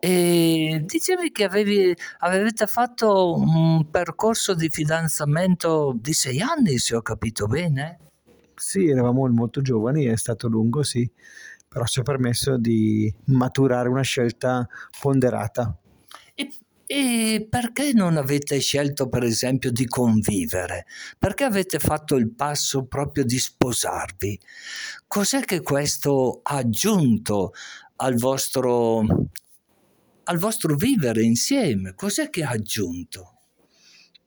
E 0.00 0.82
dicevi 0.84 1.30
che 1.30 1.44
avevi, 1.44 1.94
avete 2.18 2.66
fatto 2.66 3.34
un 3.34 3.88
percorso 3.90 4.54
di 4.54 4.68
fidanzamento 4.68 5.94
di 5.94 6.12
sei 6.12 6.40
anni, 6.40 6.78
se 6.78 6.96
ho 6.96 7.02
capito 7.02 7.46
bene? 7.46 7.98
Sì, 8.62 8.88
eravamo 8.88 9.26
molto 9.28 9.60
giovani, 9.60 10.04
è 10.04 10.16
stato 10.16 10.46
lungo, 10.46 10.84
sì, 10.84 11.10
però 11.68 11.84
ci 11.84 11.98
ha 11.98 12.02
permesso 12.02 12.56
di 12.56 13.12
maturare 13.24 13.88
una 13.88 14.02
scelta 14.02 14.66
ponderata. 15.00 15.76
E, 16.32 16.48
e 16.86 17.46
perché 17.50 17.92
non 17.92 18.16
avete 18.16 18.60
scelto, 18.60 19.08
per 19.08 19.24
esempio, 19.24 19.72
di 19.72 19.84
convivere? 19.84 20.86
Perché 21.18 21.42
avete 21.42 21.80
fatto 21.80 22.14
il 22.14 22.30
passo 22.30 22.84
proprio 22.84 23.24
di 23.24 23.38
sposarvi? 23.38 24.40
Cos'è 25.08 25.40
che 25.40 25.60
questo 25.60 26.38
ha 26.44 26.56
aggiunto 26.56 27.52
al 27.96 28.14
vostro, 28.14 29.00
al 30.22 30.38
vostro 30.38 30.76
vivere 30.76 31.22
insieme? 31.22 31.94
Cos'è 31.96 32.30
che 32.30 32.44
ha 32.44 32.50
aggiunto? 32.50 33.41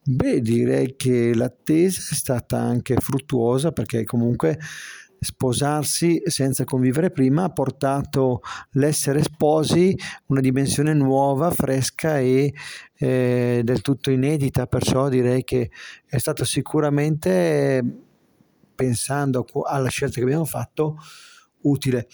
Beh, 0.08 0.40
direi 0.42 0.96
che 0.96 1.34
l'attesa 1.34 2.00
è 2.12 2.14
stata 2.14 2.60
anche 2.60 2.96
fruttuosa 2.98 3.72
perché 3.72 4.04
comunque 4.04 4.60
sposarsi 5.20 6.22
senza 6.26 6.64
convivere 6.64 7.10
prima 7.10 7.46
ha 7.46 7.50
portato 7.50 8.42
l'essere 8.74 9.24
sposi 9.24 9.98
una 10.28 10.42
dimensione 10.42 10.94
nuova, 10.94 11.50
fresca 11.50 12.20
e 12.20 12.54
eh, 13.00 13.62
del 13.64 13.82
tutto 13.82 14.12
inedita, 14.12 14.68
perciò 14.68 15.10
direi 15.10 15.44
che 15.44 15.72
è 16.06 16.20
stato 16.20 16.46
sicuramente, 16.46 17.84
pensando 18.76 19.44
alla 19.64 19.90
scelta 19.90 20.18
che 20.18 20.24
abbiamo 20.24 20.46
fatto, 20.46 20.98
utile. 21.62 22.08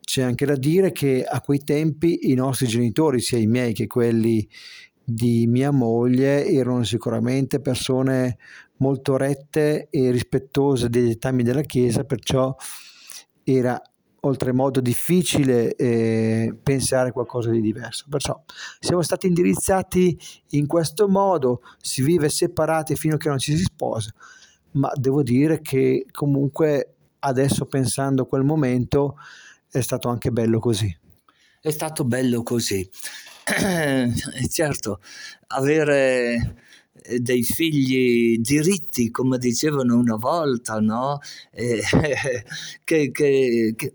C'è 0.00 0.22
anche 0.22 0.44
da 0.44 0.56
dire 0.56 0.90
che 0.90 1.22
a 1.22 1.40
quei 1.40 1.62
tempi 1.62 2.30
i 2.32 2.34
nostri 2.34 2.66
genitori, 2.66 3.20
sia 3.20 3.38
i 3.38 3.46
miei 3.46 3.72
che 3.72 3.86
quelli 3.86 4.48
di 5.04 5.46
mia 5.46 5.70
moglie 5.70 6.46
erano 6.46 6.84
sicuramente 6.84 7.60
persone 7.60 8.38
molto 8.76 9.16
rette 9.16 9.88
e 9.90 10.10
rispettose 10.10 10.88
dei 10.88 11.06
dettami 11.06 11.42
della 11.42 11.62
Chiesa, 11.62 12.04
perciò 12.04 12.54
era 13.44 13.80
oltremodo 14.24 14.80
difficile 14.80 15.74
eh, 15.74 16.54
pensare 16.62 17.10
qualcosa 17.12 17.50
di 17.50 17.60
diverso. 17.60 18.06
Perciò 18.08 18.40
siamo 18.78 19.02
stati 19.02 19.26
indirizzati 19.26 20.18
in 20.50 20.66
questo 20.66 21.08
modo, 21.08 21.62
si 21.80 22.02
vive 22.02 22.28
separati 22.28 22.94
fino 22.94 23.16
a 23.16 23.18
che 23.18 23.28
non 23.28 23.38
ci 23.38 23.56
si 23.56 23.64
sposa, 23.64 24.12
ma 24.72 24.90
devo 24.94 25.22
dire 25.22 25.60
che 25.60 26.06
comunque 26.10 26.94
adesso 27.20 27.66
pensando 27.66 28.22
a 28.22 28.26
quel 28.26 28.44
momento 28.44 29.16
è 29.70 29.80
stato 29.80 30.08
anche 30.08 30.30
bello 30.30 30.58
così. 30.58 30.96
È 31.60 31.70
stato 31.70 32.04
bello 32.04 32.42
così. 32.42 32.88
Certo, 34.48 35.00
avere 35.48 36.56
eh, 37.02 37.18
dei 37.20 37.42
figli 37.42 38.38
diritti, 38.38 39.10
come 39.10 39.38
dicevano 39.38 39.96
una 39.96 40.16
volta, 40.16 40.78
no? 40.80 41.18
Eh, 41.50 41.82
che, 42.84 43.10
che, 43.10 43.74
che, 43.76 43.94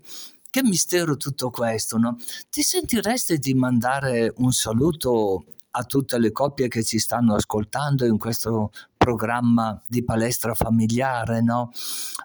che, 0.50 0.62
mistero 0.62 1.16
tutto 1.16 1.50
questo, 1.50 1.96
no? 1.96 2.16
Ti 2.50 2.62
sentiresti 2.62 3.38
di 3.38 3.54
mandare 3.54 4.32
un 4.36 4.52
saluto 4.52 5.44
a 5.70 5.84
tutte 5.84 6.18
le 6.18 6.32
coppie 6.32 6.68
che 6.68 6.82
ci 6.82 6.98
stanno 6.98 7.34
ascoltando 7.34 8.04
in 8.04 8.18
questo 8.18 8.72
programma 9.08 9.80
di 9.88 10.04
palestra 10.04 10.52
familiare, 10.52 11.40
no? 11.40 11.70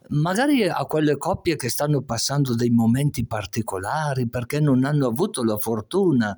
Magari 0.10 0.68
a 0.68 0.84
quelle 0.86 1.18
coppie 1.18 1.56
che 1.56 1.70
stanno 1.70 2.02
passando 2.02 2.56
dei 2.56 2.72
momenti 2.72 3.26
particolari 3.26 4.28
perché 4.28 4.60
non 4.60 4.84
hanno 4.84 5.08
avuto 5.08 5.46
la 5.46 5.58
fortuna 5.58 6.38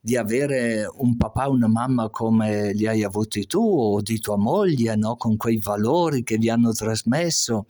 di 0.00 0.16
avere 0.16 0.90
un 0.96 1.16
papà 1.16 1.44
e 1.44 1.50
una 1.50 1.68
mamma 1.68 2.10
come 2.10 2.72
li 2.72 2.88
hai 2.88 3.04
avuti 3.04 3.46
tu 3.46 3.62
o 3.62 4.00
di 4.00 4.18
tua 4.18 4.36
moglie, 4.36 4.96
no? 4.96 5.14
Con 5.14 5.36
quei 5.36 5.60
valori 5.62 6.24
che 6.24 6.38
vi 6.38 6.50
hanno 6.50 6.72
trasmesso 6.72 7.66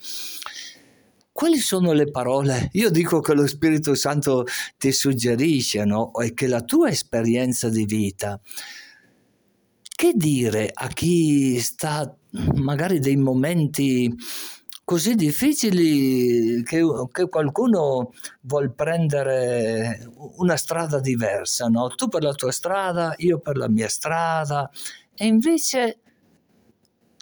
quali 1.31 1.59
sono 1.59 1.93
le 1.93 2.11
parole? 2.11 2.71
Io 2.75 2.91
dico 2.91 3.21
che 3.21 3.35
lo 3.35 3.47
Spirito 3.49 3.97
Santo 3.97 4.47
ti 4.79 4.93
suggerisce, 4.93 5.85
no? 5.85 6.15
E 6.15 6.33
che 6.33 6.47
la 6.47 6.63
tua 6.63 6.89
esperienza 6.89 7.69
di 7.69 7.85
vita. 7.85 8.41
Che 9.97 10.13
dire 10.15 10.71
a 10.75 10.89
chi 10.89 11.61
sta 11.61 12.13
magari 12.55 12.99
dei 12.99 13.17
momenti 13.17 14.13
così 14.83 15.15
difficili 15.15 16.63
che, 16.65 16.83
che, 17.13 17.29
qualcuno 17.29 18.11
vuol 18.41 18.75
prendere 18.75 20.11
una 20.37 20.57
strada 20.57 20.99
diversa, 20.99 21.69
no? 21.69 21.89
Tu 21.91 22.09
per 22.09 22.23
la 22.23 22.33
tua 22.33 22.51
strada, 22.51 23.15
io 23.19 23.39
per 23.39 23.57
la 23.57 23.69
mia 23.69 23.89
strada, 23.89 24.69
e 25.15 25.27
invece 25.27 26.01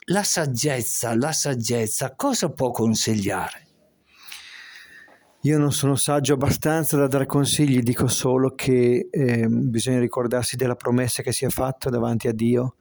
la 0.07 0.23
saggezza, 0.23 1.15
la 1.15 1.33
saggezza, 1.33 2.15
cosa 2.17 2.51
può 2.51 2.71
consigliare? 2.71 3.67
Io 5.45 5.59
non 5.59 5.73
sono 5.73 5.97
saggio 5.97 6.35
abbastanza 6.35 6.97
da 6.97 7.09
dare 7.09 7.27
consigli, 7.27 7.81
dico 7.81 8.07
solo 8.07 8.55
che 8.55 9.09
eh, 9.11 9.49
bisogna 9.49 9.99
ricordarsi 9.99 10.55
della 10.55 10.77
promessa 10.77 11.25
che 11.25 11.33
si 11.33 11.45
è 11.45 11.49
fatta 11.49 11.91
davanti 11.91 12.29
a 12.29 12.33
Dio 12.33 12.77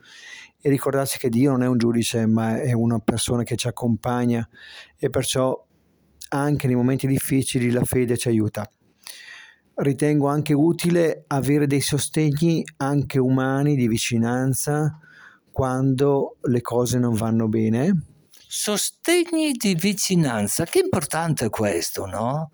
e 0.62 0.70
ricordarsi 0.70 1.18
che 1.18 1.30
Dio 1.30 1.50
non 1.50 1.64
è 1.64 1.68
un 1.68 1.80
giudice, 1.80 2.28
ma 2.28 2.62
è 2.62 2.72
una 2.74 3.00
persona 3.00 3.42
che 3.42 3.56
ci 3.56 3.68
accompagna 3.68 4.48
e 4.96 5.10
perciò 5.10 5.60
anche 6.30 6.68
nei 6.68 6.76
momenti 6.76 7.08
difficili 7.08 7.72
la 7.72 7.84
fede 7.84 8.16
ci 8.16 8.28
aiuta. 8.28 8.70
Ritengo 9.74 10.28
anche 10.28 10.54
utile 10.54 11.24
avere 11.26 11.66
dei 11.66 11.82
sostegni 11.82 12.64
anche 12.78 13.18
umani 13.18 13.76
di 13.76 13.88
vicinanza 13.88 15.00
quando 15.50 16.38
le 16.42 16.62
cose 16.62 17.00
non 17.00 17.16
vanno 17.16 17.48
bene 17.48 18.11
Sostegni 18.54 19.54
di 19.54 19.76
vicinanza, 19.76 20.66
che 20.66 20.80
importante 20.80 21.46
è 21.46 21.50
questo, 21.50 22.06
no? 22.06 22.52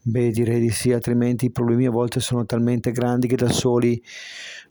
Beh, 0.00 0.30
direi 0.30 0.58
di 0.58 0.70
sì, 0.70 0.90
altrimenti 0.90 1.44
i 1.46 1.50
problemi 1.52 1.84
a 1.84 1.90
volte 1.90 2.18
sono 2.18 2.46
talmente 2.46 2.92
grandi 2.92 3.28
che 3.28 3.36
da 3.36 3.50
soli 3.50 4.02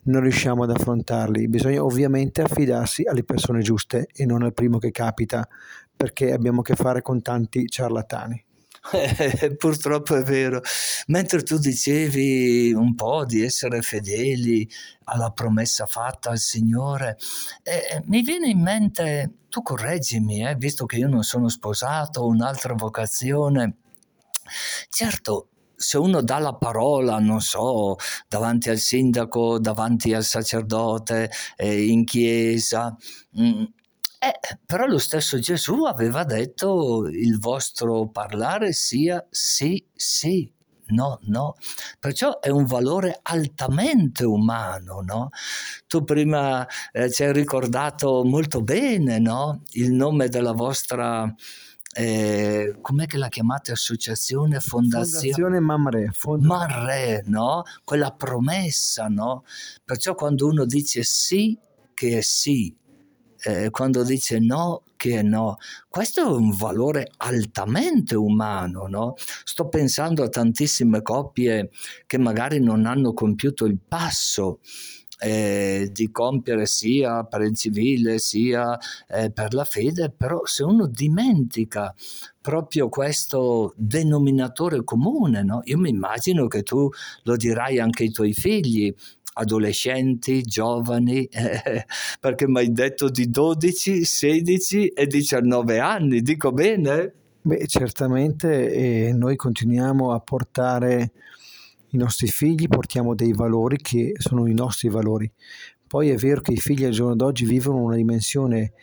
non 0.05 0.21
riusciamo 0.21 0.63
ad 0.63 0.71
affrontarli. 0.71 1.47
Bisogna 1.47 1.83
ovviamente 1.83 2.41
affidarsi 2.41 3.03
alle 3.03 3.23
persone 3.23 3.61
giuste 3.61 4.07
e 4.11 4.25
non 4.25 4.41
al 4.41 4.53
primo 4.53 4.79
che 4.79 4.89
capita, 4.89 5.47
perché 5.95 6.31
abbiamo 6.31 6.61
a 6.61 6.63
che 6.63 6.75
fare 6.75 7.03
con 7.03 7.21
tanti 7.21 7.67
ciarlatani. 7.67 8.46
Eh, 8.91 9.55
purtroppo 9.57 10.15
è 10.15 10.23
vero. 10.23 10.61
Mentre 11.07 11.43
tu 11.43 11.57
dicevi 11.57 12.73
un 12.73 12.95
po' 12.95 13.25
di 13.25 13.41
essere 13.41 13.81
fedeli 13.81 14.69
alla 15.05 15.31
promessa 15.31 15.85
fatta 15.85 16.29
al 16.29 16.39
Signore, 16.39 17.17
eh, 17.63 18.01
mi 18.05 18.21
viene 18.21 18.49
in 18.49 18.61
mente, 18.61 19.33
tu 19.49 19.61
correggimi, 19.61 20.45
eh, 20.47 20.55
visto 20.55 20.85
che 20.85 20.97
io 20.97 21.07
non 21.07 21.23
sono 21.23 21.49
sposato, 21.49 22.21
ho 22.21 22.27
un'altra 22.27 22.73
vocazione. 22.73 23.77
Certo, 24.89 25.49
se 25.75 25.97
uno 25.97 26.21
dà 26.21 26.39
la 26.39 26.53
parola, 26.55 27.19
non 27.19 27.39
so, 27.41 27.95
davanti 28.27 28.69
al 28.69 28.77
sindaco, 28.77 29.59
davanti 29.59 30.13
al 30.13 30.23
sacerdote, 30.23 31.29
eh, 31.55 31.85
in 31.85 32.03
chiesa, 32.03 32.95
mh, 33.31 33.47
mm, 33.47 33.63
eh, 34.19 34.57
però 34.65 34.87
lo 34.87 34.97
stesso 34.97 35.39
Gesù 35.39 35.83
aveva 35.83 36.23
detto 36.23 37.07
il 37.07 37.37
vostro 37.39 38.07
parlare 38.09 38.73
sia 38.73 39.23
sì, 39.29 39.85
sì, 39.93 40.51
no, 40.87 41.19
no. 41.23 41.55
Perciò 41.99 42.39
è 42.39 42.49
un 42.49 42.65
valore 42.65 43.19
altamente 43.21 44.25
umano, 44.25 45.01
no? 45.01 45.29
Tu 45.85 46.03
prima 46.03 46.65
eh, 46.91 47.11
ci 47.11 47.23
hai 47.23 47.33
ricordato 47.33 48.23
molto 48.23 48.61
bene, 48.61 49.19
no? 49.19 49.61
Il 49.71 49.91
nome 49.91 50.29
della 50.29 50.53
vostra... 50.53 51.33
Eh, 51.99 52.77
com'è 52.81 53.07
che 53.07 53.17
la 53.17 53.27
chiamate 53.27 53.71
associazione 53.71 54.59
fondazione, 54.59 55.31
fondazione 55.33 55.59
Mamre 55.59 56.09
Fond- 56.13 56.43
Mamre 56.45 57.23
no 57.25 57.63
quella 57.83 58.11
promessa 58.11 59.07
no 59.07 59.45
perciò 59.83 60.13
quando 60.13 60.45
uno 60.45 60.65
dice 60.65 61.01
sì 61.01 61.57
che 61.95 62.19
è 62.19 62.21
sì 62.21 62.75
eh, 63.47 63.69
quando 63.69 64.03
dice 64.03 64.39
no 64.39 64.83
che 64.97 65.21
no. 65.21 65.57
Questo 65.87 66.21
è 66.21 66.25
un 66.25 66.51
valore 66.51 67.11
altamente 67.17 68.15
umano, 68.15 68.87
no? 68.87 69.13
Sto 69.17 69.69
pensando 69.69 70.23
a 70.23 70.29
tantissime 70.29 71.01
coppie 71.01 71.69
che 72.05 72.17
magari 72.17 72.59
non 72.59 72.85
hanno 72.85 73.13
compiuto 73.13 73.65
il 73.65 73.77
passo 73.79 74.59
eh, 75.19 75.89
di 75.91 76.11
compiere 76.11 76.65
sia 76.65 77.23
per 77.23 77.41
il 77.41 77.55
civile 77.55 78.19
sia 78.19 78.77
eh, 79.07 79.31
per 79.31 79.53
la 79.53 79.63
fede, 79.63 80.11
però 80.11 80.41
se 80.45 80.63
uno 80.63 80.85
dimentica 80.85 81.93
proprio 82.41 82.87
questo 82.87 83.73
denominatore 83.75 84.83
comune, 84.83 85.43
no? 85.43 85.61
io 85.63 85.77
mi 85.77 85.89
immagino 85.89 86.47
che 86.47 86.63
tu 86.63 86.89
lo 87.23 87.35
dirai 87.35 87.79
anche 87.79 88.03
ai 88.03 88.11
tuoi 88.11 88.33
figli, 88.33 88.93
adolescenti, 89.37 90.41
giovani, 90.41 91.25
eh, 91.25 91.85
perché 92.19 92.47
mi 92.47 92.59
hai 92.59 92.71
detto 92.71 93.09
di 93.09 93.29
12, 93.29 94.03
16 94.03 94.87
e 94.87 95.07
19 95.07 95.79
anni, 95.79 96.21
dico 96.21 96.51
bene? 96.51 97.13
Beh, 97.41 97.65
certamente 97.67 98.71
eh, 98.73 99.13
noi 99.13 99.35
continuiamo 99.35 100.11
a 100.11 100.19
portare 100.19 101.11
i 101.91 101.97
nostri 101.97 102.27
figli, 102.27 102.67
portiamo 102.67 103.15
dei 103.15 103.31
valori 103.31 103.77
che 103.77 104.13
sono 104.17 104.47
i 104.47 104.53
nostri 104.53 104.89
valori. 104.89 105.31
Poi 105.87 106.09
è 106.09 106.15
vero 106.15 106.41
che 106.41 106.51
i 106.51 106.57
figli 106.57 106.83
al 106.83 106.91
giorno 106.91 107.15
d'oggi 107.15 107.45
vivono 107.45 107.81
una 107.81 107.95
dimensione 107.95 108.73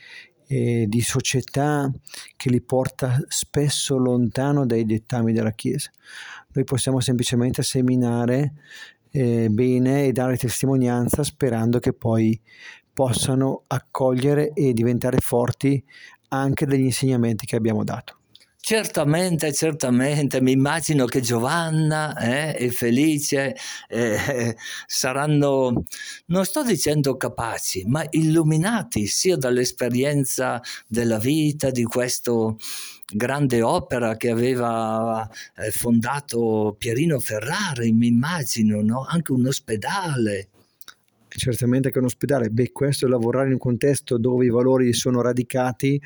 eh, 0.46 0.86
di 0.88 1.00
società 1.00 1.90
che 2.36 2.50
li 2.50 2.62
porta 2.62 3.22
spesso 3.28 3.98
lontano 3.98 4.64
dai 4.64 4.86
dettami 4.86 5.32
della 5.32 5.52
Chiesa. 5.52 5.90
Noi 6.52 6.64
possiamo 6.64 7.00
semplicemente 7.00 7.62
seminare 7.62 8.54
eh, 9.16 9.48
bene 9.48 10.06
e 10.06 10.12
dare 10.12 10.36
testimonianza 10.36 11.22
sperando 11.22 11.78
che 11.78 11.92
poi 11.92 12.38
possano 12.92 13.62
accogliere 13.68 14.52
e 14.52 14.72
diventare 14.72 15.18
forti 15.20 15.82
anche 16.30 16.66
degli 16.66 16.82
insegnamenti 16.82 17.46
che 17.46 17.54
abbiamo 17.54 17.84
dato. 17.84 18.18
Certamente, 18.66 19.52
certamente, 19.52 20.40
mi 20.40 20.52
immagino 20.52 21.04
che 21.04 21.20
Giovanna 21.20 22.16
eh, 22.16 22.56
e 22.58 22.70
Felice 22.70 23.54
eh, 23.90 24.56
saranno, 24.86 25.84
non 26.28 26.44
sto 26.46 26.62
dicendo 26.62 27.18
capaci, 27.18 27.84
ma 27.86 28.06
illuminati 28.08 29.06
sia 29.06 29.36
dall'esperienza 29.36 30.62
della 30.86 31.18
vita, 31.18 31.70
di 31.70 31.82
questo 31.82 32.56
grande 33.14 33.60
opera 33.60 34.16
che 34.16 34.30
aveva 34.30 35.28
eh, 35.58 35.70
fondato 35.70 36.74
Pierino 36.78 37.20
Ferrari, 37.20 37.92
mi 37.92 38.06
immagino, 38.06 38.80
no? 38.80 39.04
anche 39.06 39.32
un 39.32 39.46
ospedale. 39.46 40.48
Certamente 41.28 41.90
che 41.90 41.98
un 41.98 42.06
ospedale, 42.06 42.48
beh, 42.48 42.72
questo 42.72 43.04
è 43.04 43.08
lavorare 43.10 43.48
in 43.48 43.54
un 43.54 43.58
contesto 43.58 44.16
dove 44.16 44.46
i 44.46 44.50
valori 44.50 44.94
sono 44.94 45.20
radicati 45.20 46.00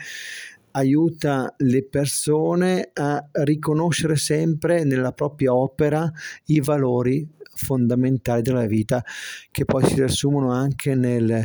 aiuta 0.72 1.54
le 1.58 1.84
persone 1.84 2.90
a 2.92 3.28
riconoscere 3.32 4.16
sempre 4.16 4.84
nella 4.84 5.12
propria 5.12 5.54
opera 5.54 6.10
i 6.46 6.60
valori 6.60 7.26
fondamentali 7.58 8.42
della 8.42 8.66
vita 8.66 9.04
che 9.50 9.64
poi 9.64 9.84
si 9.84 9.94
riassumono 9.94 10.52
anche 10.52 10.94
nella 10.94 11.44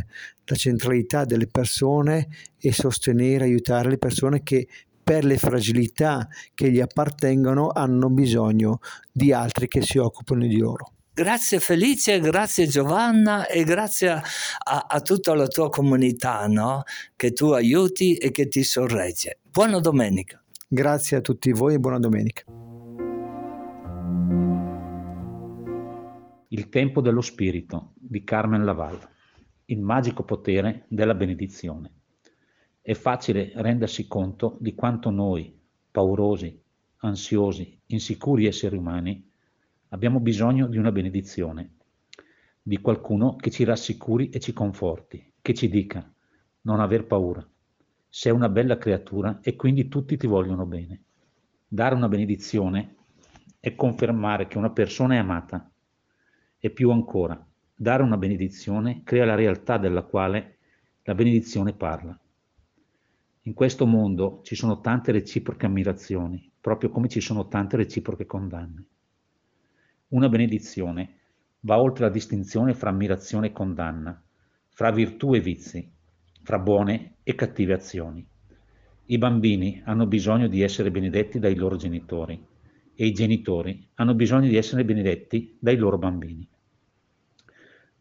centralità 0.55 1.25
delle 1.25 1.47
persone 1.47 2.27
e 2.59 2.71
sostenere, 2.71 3.45
aiutare 3.45 3.89
le 3.89 3.97
persone 3.97 4.43
che 4.43 4.67
per 5.03 5.25
le 5.25 5.37
fragilità 5.37 6.27
che 6.53 6.71
gli 6.71 6.79
appartengono 6.79 7.69
hanno 7.69 8.09
bisogno 8.09 8.79
di 9.11 9.33
altri 9.33 9.67
che 9.67 9.81
si 9.81 9.97
occupano 9.97 10.45
di 10.45 10.57
loro. 10.57 10.91
Grazie 11.15 11.59
Felice, 11.59 12.19
grazie 12.19 12.65
Giovanna 12.65 13.45
e 13.45 13.63
grazie 13.63 14.09
a, 14.09 14.85
a, 14.87 14.99
tutta 15.01 15.35
la 15.35 15.45
tua 15.45 15.69
comunità 15.69 16.47
no? 16.47 16.81
che 17.15 17.33
tu 17.33 17.51
aiuti 17.51 18.15
e 18.15 18.31
che 18.31 18.47
ti 18.47 18.63
sorregge. 18.63 19.37
Buona 19.43 19.79
domenica. 19.79 20.43
Grazie 20.67 21.17
a 21.17 21.21
tutti 21.21 21.51
voi 21.51 21.75
e 21.75 21.79
buona 21.79 21.99
domenica. 21.99 22.45
Il 26.47 26.69
tempo 26.69 26.99
dello 26.99 27.21
spirito 27.21 27.93
di 27.93 28.23
Carmen 28.23 28.65
Laval. 28.65 28.97
Il 29.65 29.81
magico 29.81 30.23
potere 30.23 30.85
della 30.87 31.13
benedizione. 31.13 31.91
È 32.81 32.95
facile 32.95 33.51
rendersi 33.53 34.07
conto 34.07 34.57
di 34.59 34.73
quanto 34.73 35.11
noi, 35.11 35.55
paurosi, 35.91 36.59
ansiosi, 37.01 37.79
insicuri 37.85 38.47
esseri 38.47 38.75
umani, 38.75 39.31
abbiamo 39.93 40.19
bisogno 40.19 40.65
di 40.65 40.77
una 40.77 40.91
benedizione, 40.91 41.75
di 42.63 42.79
qualcuno 42.79 43.35
che 43.35 43.51
ci 43.51 43.63
rassicuri 43.63 44.29
e 44.29 44.39
ci 44.39 44.51
conforti, 44.51 45.33
che 45.39 45.53
ci 45.53 45.69
dica 45.69 46.11
non 46.61 46.79
aver 46.79 47.05
paura, 47.05 47.47
Sei 48.09 48.31
una 48.31 48.49
bella 48.49 48.77
creatura 48.77 49.39
e 49.41 49.55
quindi 49.55 49.87
tutti 49.87 50.17
ti 50.17 50.27
vogliono 50.27 50.67
bene. 50.67 51.03
Dare 51.67 51.95
una 51.95 52.07
benedizione 52.07 52.95
è 53.59 53.73
confermare 53.73 54.45
che 54.47 54.59
una 54.59 54.69
persona 54.69 55.15
è 55.15 55.17
amata. 55.17 55.71
E 56.59 56.69
più 56.69 56.91
ancora, 56.91 57.43
dare 57.73 58.03
una 58.03 58.17
benedizione 58.17 59.01
crea 59.03 59.25
la 59.25 59.33
realtà 59.33 59.79
della 59.79 60.03
quale 60.03 60.57
la 61.03 61.15
benedizione 61.15 61.73
parla. 61.73 62.15
In 63.41 63.53
questo 63.55 63.87
mondo 63.87 64.41
ci 64.43 64.53
sono 64.53 64.79
tante 64.79 65.11
reciproche 65.11 65.65
ammirazioni, 65.65 66.51
proprio 66.61 66.91
come 66.91 67.09
ci 67.09 67.19
sono 67.19 67.47
tante 67.47 67.77
reciproche 67.77 68.27
condanne. 68.27 68.87
Una 70.13 70.29
benedizione 70.29 71.15
va 71.61 71.79
oltre 71.79 72.05
la 72.05 72.11
distinzione 72.11 72.75
fra 72.75 72.91
ammirazione 72.91 73.47
e 73.47 73.51
condanna, 73.51 74.21
fra 74.69 74.91
virtù 74.91 75.33
e 75.33 75.39
vizi, 75.39 75.91
fra 76.43 76.59
buone 76.59 77.15
e 77.23 77.33
cattive 77.33 77.73
azioni. 77.73 78.23
I 79.05 79.17
bambini 79.17 79.81
hanno 79.85 80.05
bisogno 80.05 80.47
di 80.47 80.61
essere 80.61 80.91
benedetti 80.91 81.39
dai 81.39 81.55
loro 81.55 81.77
genitori 81.77 82.39
e 82.93 83.05
i 83.07 83.11
genitori 83.11 83.89
hanno 83.95 84.13
bisogno 84.13 84.47
di 84.47 84.55
essere 84.55 84.85
benedetti 84.85 85.57
dai 85.59 85.77
loro 85.77 85.97
bambini. 85.97 86.47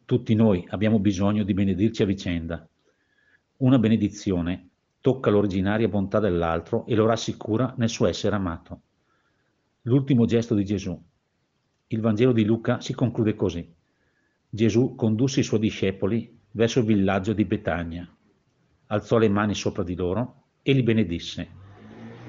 Tutti 0.04 0.34
noi 0.34 0.66
abbiamo 0.68 0.98
bisogno 0.98 1.44
di 1.44 1.54
benedirci 1.54 2.02
a 2.02 2.06
vicenda. 2.06 2.68
Una 3.58 3.78
benedizione 3.78 4.68
tocca 5.00 5.30
l'originaria 5.30 5.88
bontà 5.88 6.20
dell'altro 6.20 6.84
e 6.84 6.94
lo 6.94 7.06
rassicura 7.06 7.72
nel 7.78 7.88
suo 7.88 8.06
essere 8.06 8.36
amato. 8.36 8.82
L'ultimo 9.82 10.26
gesto 10.26 10.54
di 10.54 10.66
Gesù. 10.66 11.02
Il 11.92 12.00
Vangelo 12.00 12.32
di 12.32 12.46
Luca 12.46 12.80
si 12.80 12.94
conclude 12.94 13.34
così. 13.34 13.70
Gesù 14.48 14.94
condusse 14.94 15.40
i 15.40 15.42
suoi 15.42 15.60
discepoli 15.60 16.40
verso 16.52 16.78
il 16.78 16.86
villaggio 16.86 17.34
di 17.34 17.44
Betania, 17.44 18.10
alzò 18.86 19.18
le 19.18 19.28
mani 19.28 19.54
sopra 19.54 19.82
di 19.82 19.94
loro 19.94 20.44
e 20.62 20.72
li 20.72 20.82
benedisse. 20.82 21.46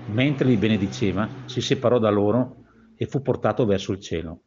Mentre 0.08 0.50
li 0.50 0.58
benediceva, 0.58 1.30
si 1.46 1.62
separò 1.62 1.98
da 1.98 2.10
loro 2.10 2.66
e 2.98 3.06
fu 3.06 3.22
portato 3.22 3.66
verso 3.66 3.94
il 3.94 4.02
cielo. 4.02 4.42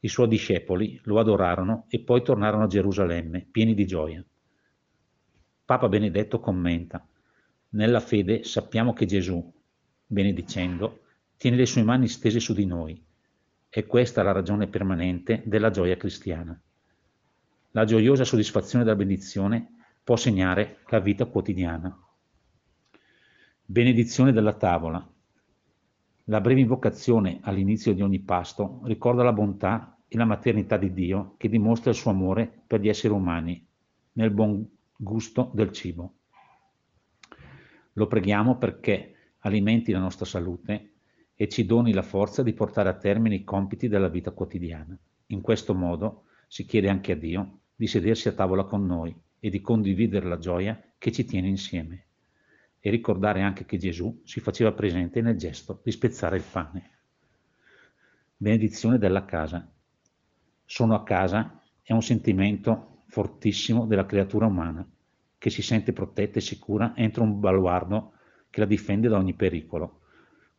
I 0.00 0.08
suoi 0.08 0.28
discepoli 0.28 1.00
lo 1.04 1.18
adorarono 1.18 1.86
e 1.88 2.00
poi 2.00 2.22
tornarono 2.22 2.64
a 2.64 2.68
Gerusalemme, 2.68 3.46
pieni 3.50 3.72
di 3.72 3.86
gioia. 3.86 4.22
Papa 5.64 5.88
Benedetto 5.88 6.40
commenta, 6.40 7.02
nella 7.70 8.00
fede 8.00 8.44
sappiamo 8.44 8.92
che 8.92 9.06
Gesù, 9.06 9.50
benedicendo, 10.04 11.04
tiene 11.38 11.56
le 11.56 11.64
sue 11.64 11.84
mani 11.84 12.06
stese 12.06 12.38
su 12.38 12.52
di 12.52 12.66
noi. 12.66 13.02
E 13.74 13.86
questa 13.86 14.22
la 14.22 14.32
ragione 14.32 14.66
permanente 14.66 15.42
della 15.46 15.70
gioia 15.70 15.96
cristiana. 15.96 16.60
La 17.70 17.86
gioiosa 17.86 18.22
soddisfazione 18.22 18.84
della 18.84 18.96
benedizione 18.96 19.76
può 20.04 20.14
segnare 20.14 20.80
la 20.90 21.00
vita 21.00 21.24
quotidiana. 21.24 21.98
Benedizione 23.64 24.30
della 24.32 24.52
tavola. 24.52 25.10
La 26.24 26.40
breve 26.42 26.60
invocazione 26.60 27.38
all'inizio 27.44 27.94
di 27.94 28.02
ogni 28.02 28.20
pasto 28.20 28.82
ricorda 28.84 29.22
la 29.22 29.32
bontà 29.32 29.96
e 30.06 30.18
la 30.18 30.26
maternità 30.26 30.76
di 30.76 30.92
Dio 30.92 31.36
che 31.38 31.48
dimostra 31.48 31.92
il 31.92 31.96
suo 31.96 32.10
amore 32.10 32.64
per 32.66 32.80
gli 32.80 32.90
esseri 32.90 33.14
umani 33.14 33.66
nel 34.12 34.32
buon 34.32 34.68
gusto 34.94 35.50
del 35.54 35.72
cibo. 35.72 36.16
Lo 37.94 38.06
preghiamo 38.06 38.58
perché 38.58 39.34
alimenti 39.38 39.92
la 39.92 39.98
nostra 39.98 40.26
salute 40.26 40.91
e 41.42 41.48
ci 41.48 41.66
doni 41.66 41.92
la 41.92 42.02
forza 42.02 42.44
di 42.44 42.52
portare 42.52 42.88
a 42.88 42.94
termine 42.94 43.34
i 43.34 43.42
compiti 43.42 43.88
della 43.88 44.06
vita 44.06 44.30
quotidiana. 44.30 44.96
In 45.26 45.40
questo 45.40 45.74
modo 45.74 46.26
si 46.46 46.64
chiede 46.64 46.88
anche 46.88 47.10
a 47.10 47.16
Dio 47.16 47.62
di 47.74 47.88
sedersi 47.88 48.28
a 48.28 48.32
tavola 48.32 48.62
con 48.62 48.86
noi 48.86 49.12
e 49.40 49.50
di 49.50 49.60
condividere 49.60 50.28
la 50.28 50.38
gioia 50.38 50.80
che 50.96 51.10
ci 51.10 51.24
tiene 51.24 51.48
insieme. 51.48 52.04
E 52.78 52.90
ricordare 52.90 53.42
anche 53.42 53.64
che 53.64 53.76
Gesù 53.76 54.22
si 54.24 54.38
faceva 54.38 54.70
presente 54.70 55.20
nel 55.20 55.36
gesto 55.36 55.80
di 55.82 55.90
spezzare 55.90 56.36
il 56.36 56.44
pane. 56.48 56.90
Benedizione 58.36 58.98
della 58.98 59.24
casa. 59.24 59.68
Sono 60.64 60.94
a 60.94 61.02
casa 61.02 61.60
è 61.82 61.92
un 61.92 62.02
sentimento 62.02 63.02
fortissimo 63.08 63.86
della 63.86 64.06
creatura 64.06 64.46
umana 64.46 64.88
che 65.38 65.50
si 65.50 65.62
sente 65.62 65.92
protetta 65.92 66.38
e 66.38 66.40
sicura 66.40 66.92
entro 66.94 67.24
un 67.24 67.40
baluardo 67.40 68.12
che 68.48 68.60
la 68.60 68.66
difende 68.66 69.08
da 69.08 69.16
ogni 69.16 69.34
pericolo. 69.34 70.01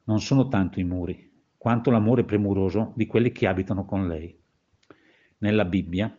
Non 0.05 0.19
sono 0.19 0.47
tanto 0.47 0.79
i 0.79 0.83
muri, 0.83 1.31
quanto 1.57 1.89
l'amore 1.89 2.25
premuroso 2.25 2.91
di 2.95 3.05
quelli 3.05 3.31
che 3.31 3.47
abitano 3.47 3.85
con 3.85 4.07
lei. 4.07 4.37
Nella 5.37 5.65
Bibbia 5.65 6.17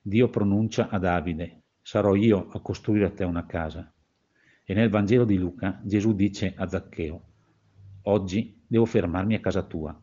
Dio 0.00 0.28
pronuncia 0.28 0.88
a 0.88 0.98
Davide, 0.98 1.62
sarò 1.80 2.14
io 2.14 2.48
a 2.50 2.60
costruire 2.60 3.06
a 3.06 3.10
te 3.10 3.24
una 3.24 3.46
casa. 3.46 3.90
E 4.62 4.74
nel 4.74 4.90
Vangelo 4.90 5.24
di 5.24 5.38
Luca 5.38 5.80
Gesù 5.82 6.14
dice 6.14 6.52
a 6.56 6.68
Zaccheo, 6.68 7.22
oggi 8.02 8.62
devo 8.66 8.84
fermarmi 8.84 9.34
a 9.34 9.40
casa 9.40 9.62
tua. 9.62 9.98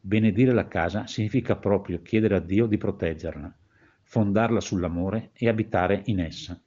Benedire 0.00 0.52
la 0.52 0.68
casa 0.68 1.06
significa 1.06 1.56
proprio 1.56 2.02
chiedere 2.02 2.34
a 2.34 2.40
Dio 2.40 2.66
di 2.66 2.76
proteggerla, 2.76 3.56
fondarla 4.02 4.60
sull'amore 4.60 5.30
e 5.32 5.48
abitare 5.48 6.02
in 6.06 6.20
essa. 6.20 6.60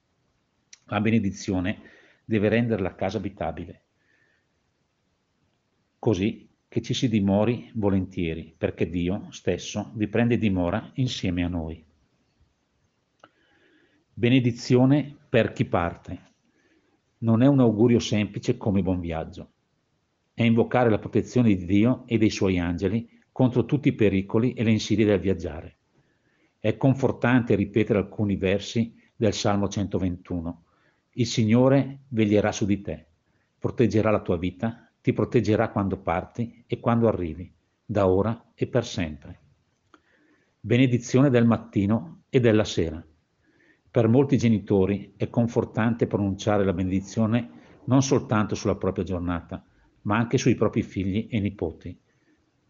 La 0.86 1.00
benedizione 1.00 1.80
deve 2.24 2.48
rendere 2.48 2.82
la 2.82 2.94
casa 2.94 3.18
abitabile, 3.18 3.82
così 6.06 6.48
che 6.68 6.82
ci 6.82 6.94
si 6.94 7.08
dimori 7.08 7.68
volentieri, 7.74 8.54
perché 8.56 8.88
Dio 8.88 9.26
stesso 9.30 9.90
vi 9.96 10.06
prende 10.06 10.38
dimora 10.38 10.92
insieme 10.94 11.42
a 11.42 11.48
noi. 11.48 11.84
Benedizione 14.14 15.16
per 15.28 15.50
chi 15.50 15.64
parte. 15.64 16.20
Non 17.18 17.42
è 17.42 17.48
un 17.48 17.58
augurio 17.58 17.98
semplice 17.98 18.56
come 18.56 18.82
buon 18.82 19.00
viaggio. 19.00 19.50
È 20.32 20.44
invocare 20.44 20.90
la 20.90 21.00
protezione 21.00 21.48
di 21.56 21.64
Dio 21.64 22.04
e 22.06 22.18
dei 22.18 22.30
suoi 22.30 22.60
angeli 22.60 23.08
contro 23.32 23.64
tutti 23.64 23.88
i 23.88 23.94
pericoli 23.94 24.52
e 24.52 24.62
le 24.62 24.70
insidie 24.70 25.06
del 25.06 25.18
viaggiare. 25.18 25.78
È 26.60 26.76
confortante 26.76 27.56
ripetere 27.56 27.98
alcuni 27.98 28.36
versi 28.36 28.94
del 29.16 29.32
Salmo 29.32 29.66
121 29.68 30.62
il 31.18 31.26
Signore 31.26 32.00
veglierà 32.08 32.52
su 32.52 32.66
di 32.66 32.82
te, 32.82 33.06
proteggerà 33.58 34.10
la 34.10 34.20
tua 34.20 34.36
vita, 34.36 34.85
ti 35.06 35.12
proteggerà 35.12 35.68
quando 35.70 35.98
parti 35.98 36.64
e 36.66 36.80
quando 36.80 37.06
arrivi, 37.06 37.48
da 37.84 38.08
ora 38.08 38.50
e 38.56 38.66
per 38.66 38.84
sempre. 38.84 39.40
Benedizione 40.58 41.30
del 41.30 41.46
mattino 41.46 42.22
e 42.28 42.40
della 42.40 42.64
sera. 42.64 43.06
Per 43.88 44.08
molti 44.08 44.36
genitori 44.36 45.14
è 45.16 45.30
confortante 45.30 46.08
pronunciare 46.08 46.64
la 46.64 46.72
benedizione 46.72 47.50
non 47.84 48.02
soltanto 48.02 48.56
sulla 48.56 48.74
propria 48.74 49.04
giornata, 49.04 49.64
ma 50.02 50.16
anche 50.16 50.38
sui 50.38 50.56
propri 50.56 50.82
figli 50.82 51.28
e 51.30 51.38
nipoti. 51.38 51.96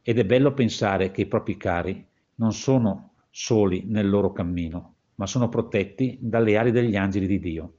Ed 0.03 0.19
è 0.19 0.25
bello 0.27 0.53
pensare 0.53 1.13
che 1.13 1.23
i 1.23 1.27
propri 1.27 1.57
cari 1.57 2.07
non 2.35 2.53
sono 2.53 3.15
soli 3.31 3.85
nel 3.87 4.11
loro 4.11 4.33
cammino, 4.33 4.97
ma 5.15 5.27
sono 5.27 5.49
protetti 5.49 6.19
dalle 6.21 6.59
ali 6.59 6.71
degli 6.71 6.97
angeli 6.97 7.27
di 7.27 7.39
Dio. 7.39 7.77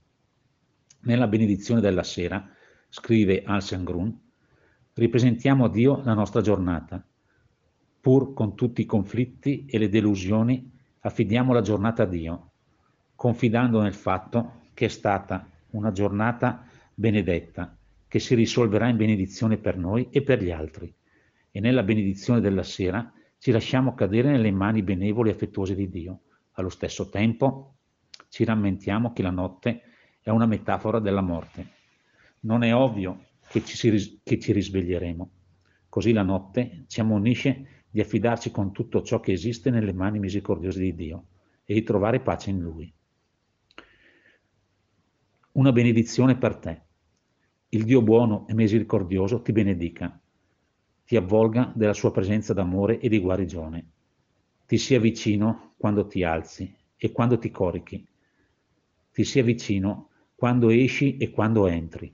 Nella 1.01 1.27
benedizione 1.27 1.79
della 1.79 2.01
sera, 2.01 2.43
scrive 2.89 3.43
Anselm 3.45 3.83
Grun, 3.83 4.25
ripresentiamo 4.97 5.65
a 5.65 5.69
Dio 5.69 6.01
la 6.03 6.13
nostra 6.13 6.41
giornata. 6.41 7.03
Pur 7.99 8.33
con 8.33 8.55
tutti 8.55 8.81
i 8.81 8.85
conflitti 8.85 9.65
e 9.67 9.77
le 9.77 9.89
delusioni, 9.89 10.71
affidiamo 11.01 11.53
la 11.53 11.61
giornata 11.61 12.03
a 12.03 12.07
Dio, 12.07 12.51
confidando 13.15 13.81
nel 13.81 13.93
fatto 13.93 14.61
che 14.73 14.85
è 14.85 14.89
stata 14.89 15.49
una 15.71 15.91
giornata 15.91 16.65
benedetta, 16.93 17.75
che 18.07 18.19
si 18.19 18.33
risolverà 18.33 18.87
in 18.87 18.97
benedizione 18.97 19.57
per 19.57 19.77
noi 19.77 20.07
e 20.09 20.21
per 20.23 20.41
gli 20.41 20.51
altri. 20.51 20.93
E 21.51 21.59
nella 21.59 21.83
benedizione 21.83 22.39
della 22.39 22.63
sera 22.63 23.11
ci 23.37 23.51
lasciamo 23.51 23.93
cadere 23.93 24.31
nelle 24.31 24.51
mani 24.51 24.81
benevole 24.81 25.29
e 25.29 25.33
affettuose 25.33 25.75
di 25.75 25.89
Dio. 25.89 26.21
Allo 26.53 26.69
stesso 26.69 27.09
tempo 27.09 27.75
ci 28.29 28.43
rammentiamo 28.43 29.13
che 29.13 29.21
la 29.21 29.29
notte 29.29 29.81
è 30.21 30.29
una 30.29 30.47
metafora 30.47 30.99
della 30.99 31.21
morte. 31.21 31.67
Non 32.41 32.63
è 32.63 32.73
ovvio 32.73 33.25
che 33.47 33.63
ci, 33.63 33.89
ris- 33.89 34.19
che 34.23 34.39
ci 34.39 34.51
risveglieremo. 34.51 35.31
Così 35.89 36.11
la 36.11 36.23
notte 36.23 36.83
ci 36.87 36.99
ammonisce 36.99 37.85
di 37.89 38.01
affidarci 38.01 38.51
con 38.51 38.71
tutto 38.71 39.01
ciò 39.01 39.19
che 39.19 39.31
esiste 39.31 39.69
nelle 39.69 39.93
mani 39.93 40.19
misericordiose 40.19 40.79
di 40.79 40.93
Dio 40.93 41.25
e 41.65 41.73
di 41.73 41.83
trovare 41.83 42.19
pace 42.19 42.49
in 42.49 42.61
Lui. 42.61 42.93
Una 45.53 45.71
benedizione 45.71 46.37
per 46.37 46.55
te. 46.57 46.81
Il 47.69 47.83
Dio 47.83 48.01
buono 48.01 48.45
e 48.47 48.53
misericordioso 48.53 49.41
ti 49.41 49.51
benedica, 49.51 50.19
ti 51.05 51.15
avvolga 51.15 51.71
della 51.75 51.93
sua 51.93 52.11
presenza 52.11 52.53
d'amore 52.53 52.99
e 52.99 53.09
di 53.09 53.19
guarigione, 53.19 53.89
ti 54.65 54.77
sia 54.77 54.99
vicino 54.99 55.73
quando 55.77 56.05
ti 56.05 56.23
alzi 56.23 56.73
e 56.95 57.11
quando 57.11 57.37
ti 57.39 57.49
corichi, 57.49 58.07
ti 59.11 59.23
sia 59.23 59.43
vicino 59.43 60.09
quando 60.35 60.69
esci 60.69 61.17
e 61.17 61.31
quando 61.31 61.67
entri. 61.67 62.13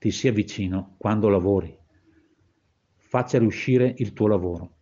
Ti 0.00 0.10
sia 0.10 0.32
vicino 0.32 0.94
quando 0.96 1.28
lavori. 1.28 1.76
Faccia 2.96 3.38
riuscire 3.38 3.94
il 3.98 4.14
tuo 4.14 4.28
lavoro. 4.28 4.76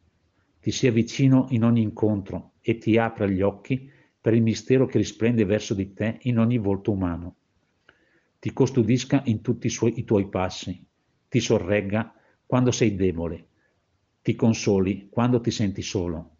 Ti 0.61 0.71
sia 0.71 0.93
vicino 0.93 1.47
in 1.51 1.65
ogni 1.65 1.83
incontro 1.83 2.53
e 2.61 2.79
ti 2.79 2.97
apra 2.99 3.27
gli 3.27 3.43
occhi 3.43 3.91
per 4.21 4.35
il 4.35 4.43
mistero 4.43 4.87
che 4.87 4.97
risplende 4.99 5.45
verso 5.45 5.75
di 5.75 5.93
te 5.93 6.19
in 6.23 6.39
ogni 6.39 6.59
volto 6.59 6.93
umano. 6.93 7.35
ti 8.39 8.53
custodisca 8.53 9.23
in 9.25 9.41
tutti 9.41 9.67
i, 9.67 9.71
suoi, 9.71 9.99
i 9.99 10.05
tuoi 10.05 10.29
passi, 10.29 10.87
ti 11.29 11.41
sorregga 11.41 12.15
quando 12.47 12.71
sei 12.71 12.95
debole, 12.95 13.49
ti 14.23 14.37
consoli 14.37 15.09
quando 15.11 15.41
ti 15.41 15.51
senti 15.51 15.83
solo, 15.83 16.37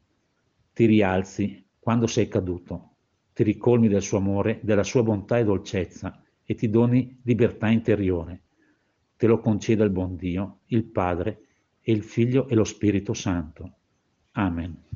ti 0.73 0.87
rialzi 0.87 1.67
quando 1.81 2.07
sei 2.07 2.29
caduto, 2.29 2.95
ti 3.33 3.43
ricolmi 3.43 3.89
del 3.89 4.03
suo 4.03 4.19
amore, 4.19 4.61
della 4.63 4.85
sua 4.85 5.03
bontà 5.03 5.39
e 5.39 5.45
dolcezza 5.45 6.23
e 6.45 6.55
ti 6.55 6.71
doni 6.71 7.21
libertà 7.25 7.69
interiore. 7.69 8.43
Te 9.19 9.27
lo 9.27 9.41
conceda 9.41 9.83
il 9.83 9.91
buon 9.91 10.15
Dio, 10.15 10.61
il 10.67 10.85
Padre 10.85 11.41
e 11.81 11.91
il 11.91 12.05
Figlio 12.05 12.47
e 12.47 12.55
lo 12.55 12.63
Spirito 12.63 13.15
Santo. 13.15 13.73
Amen. 14.35 14.88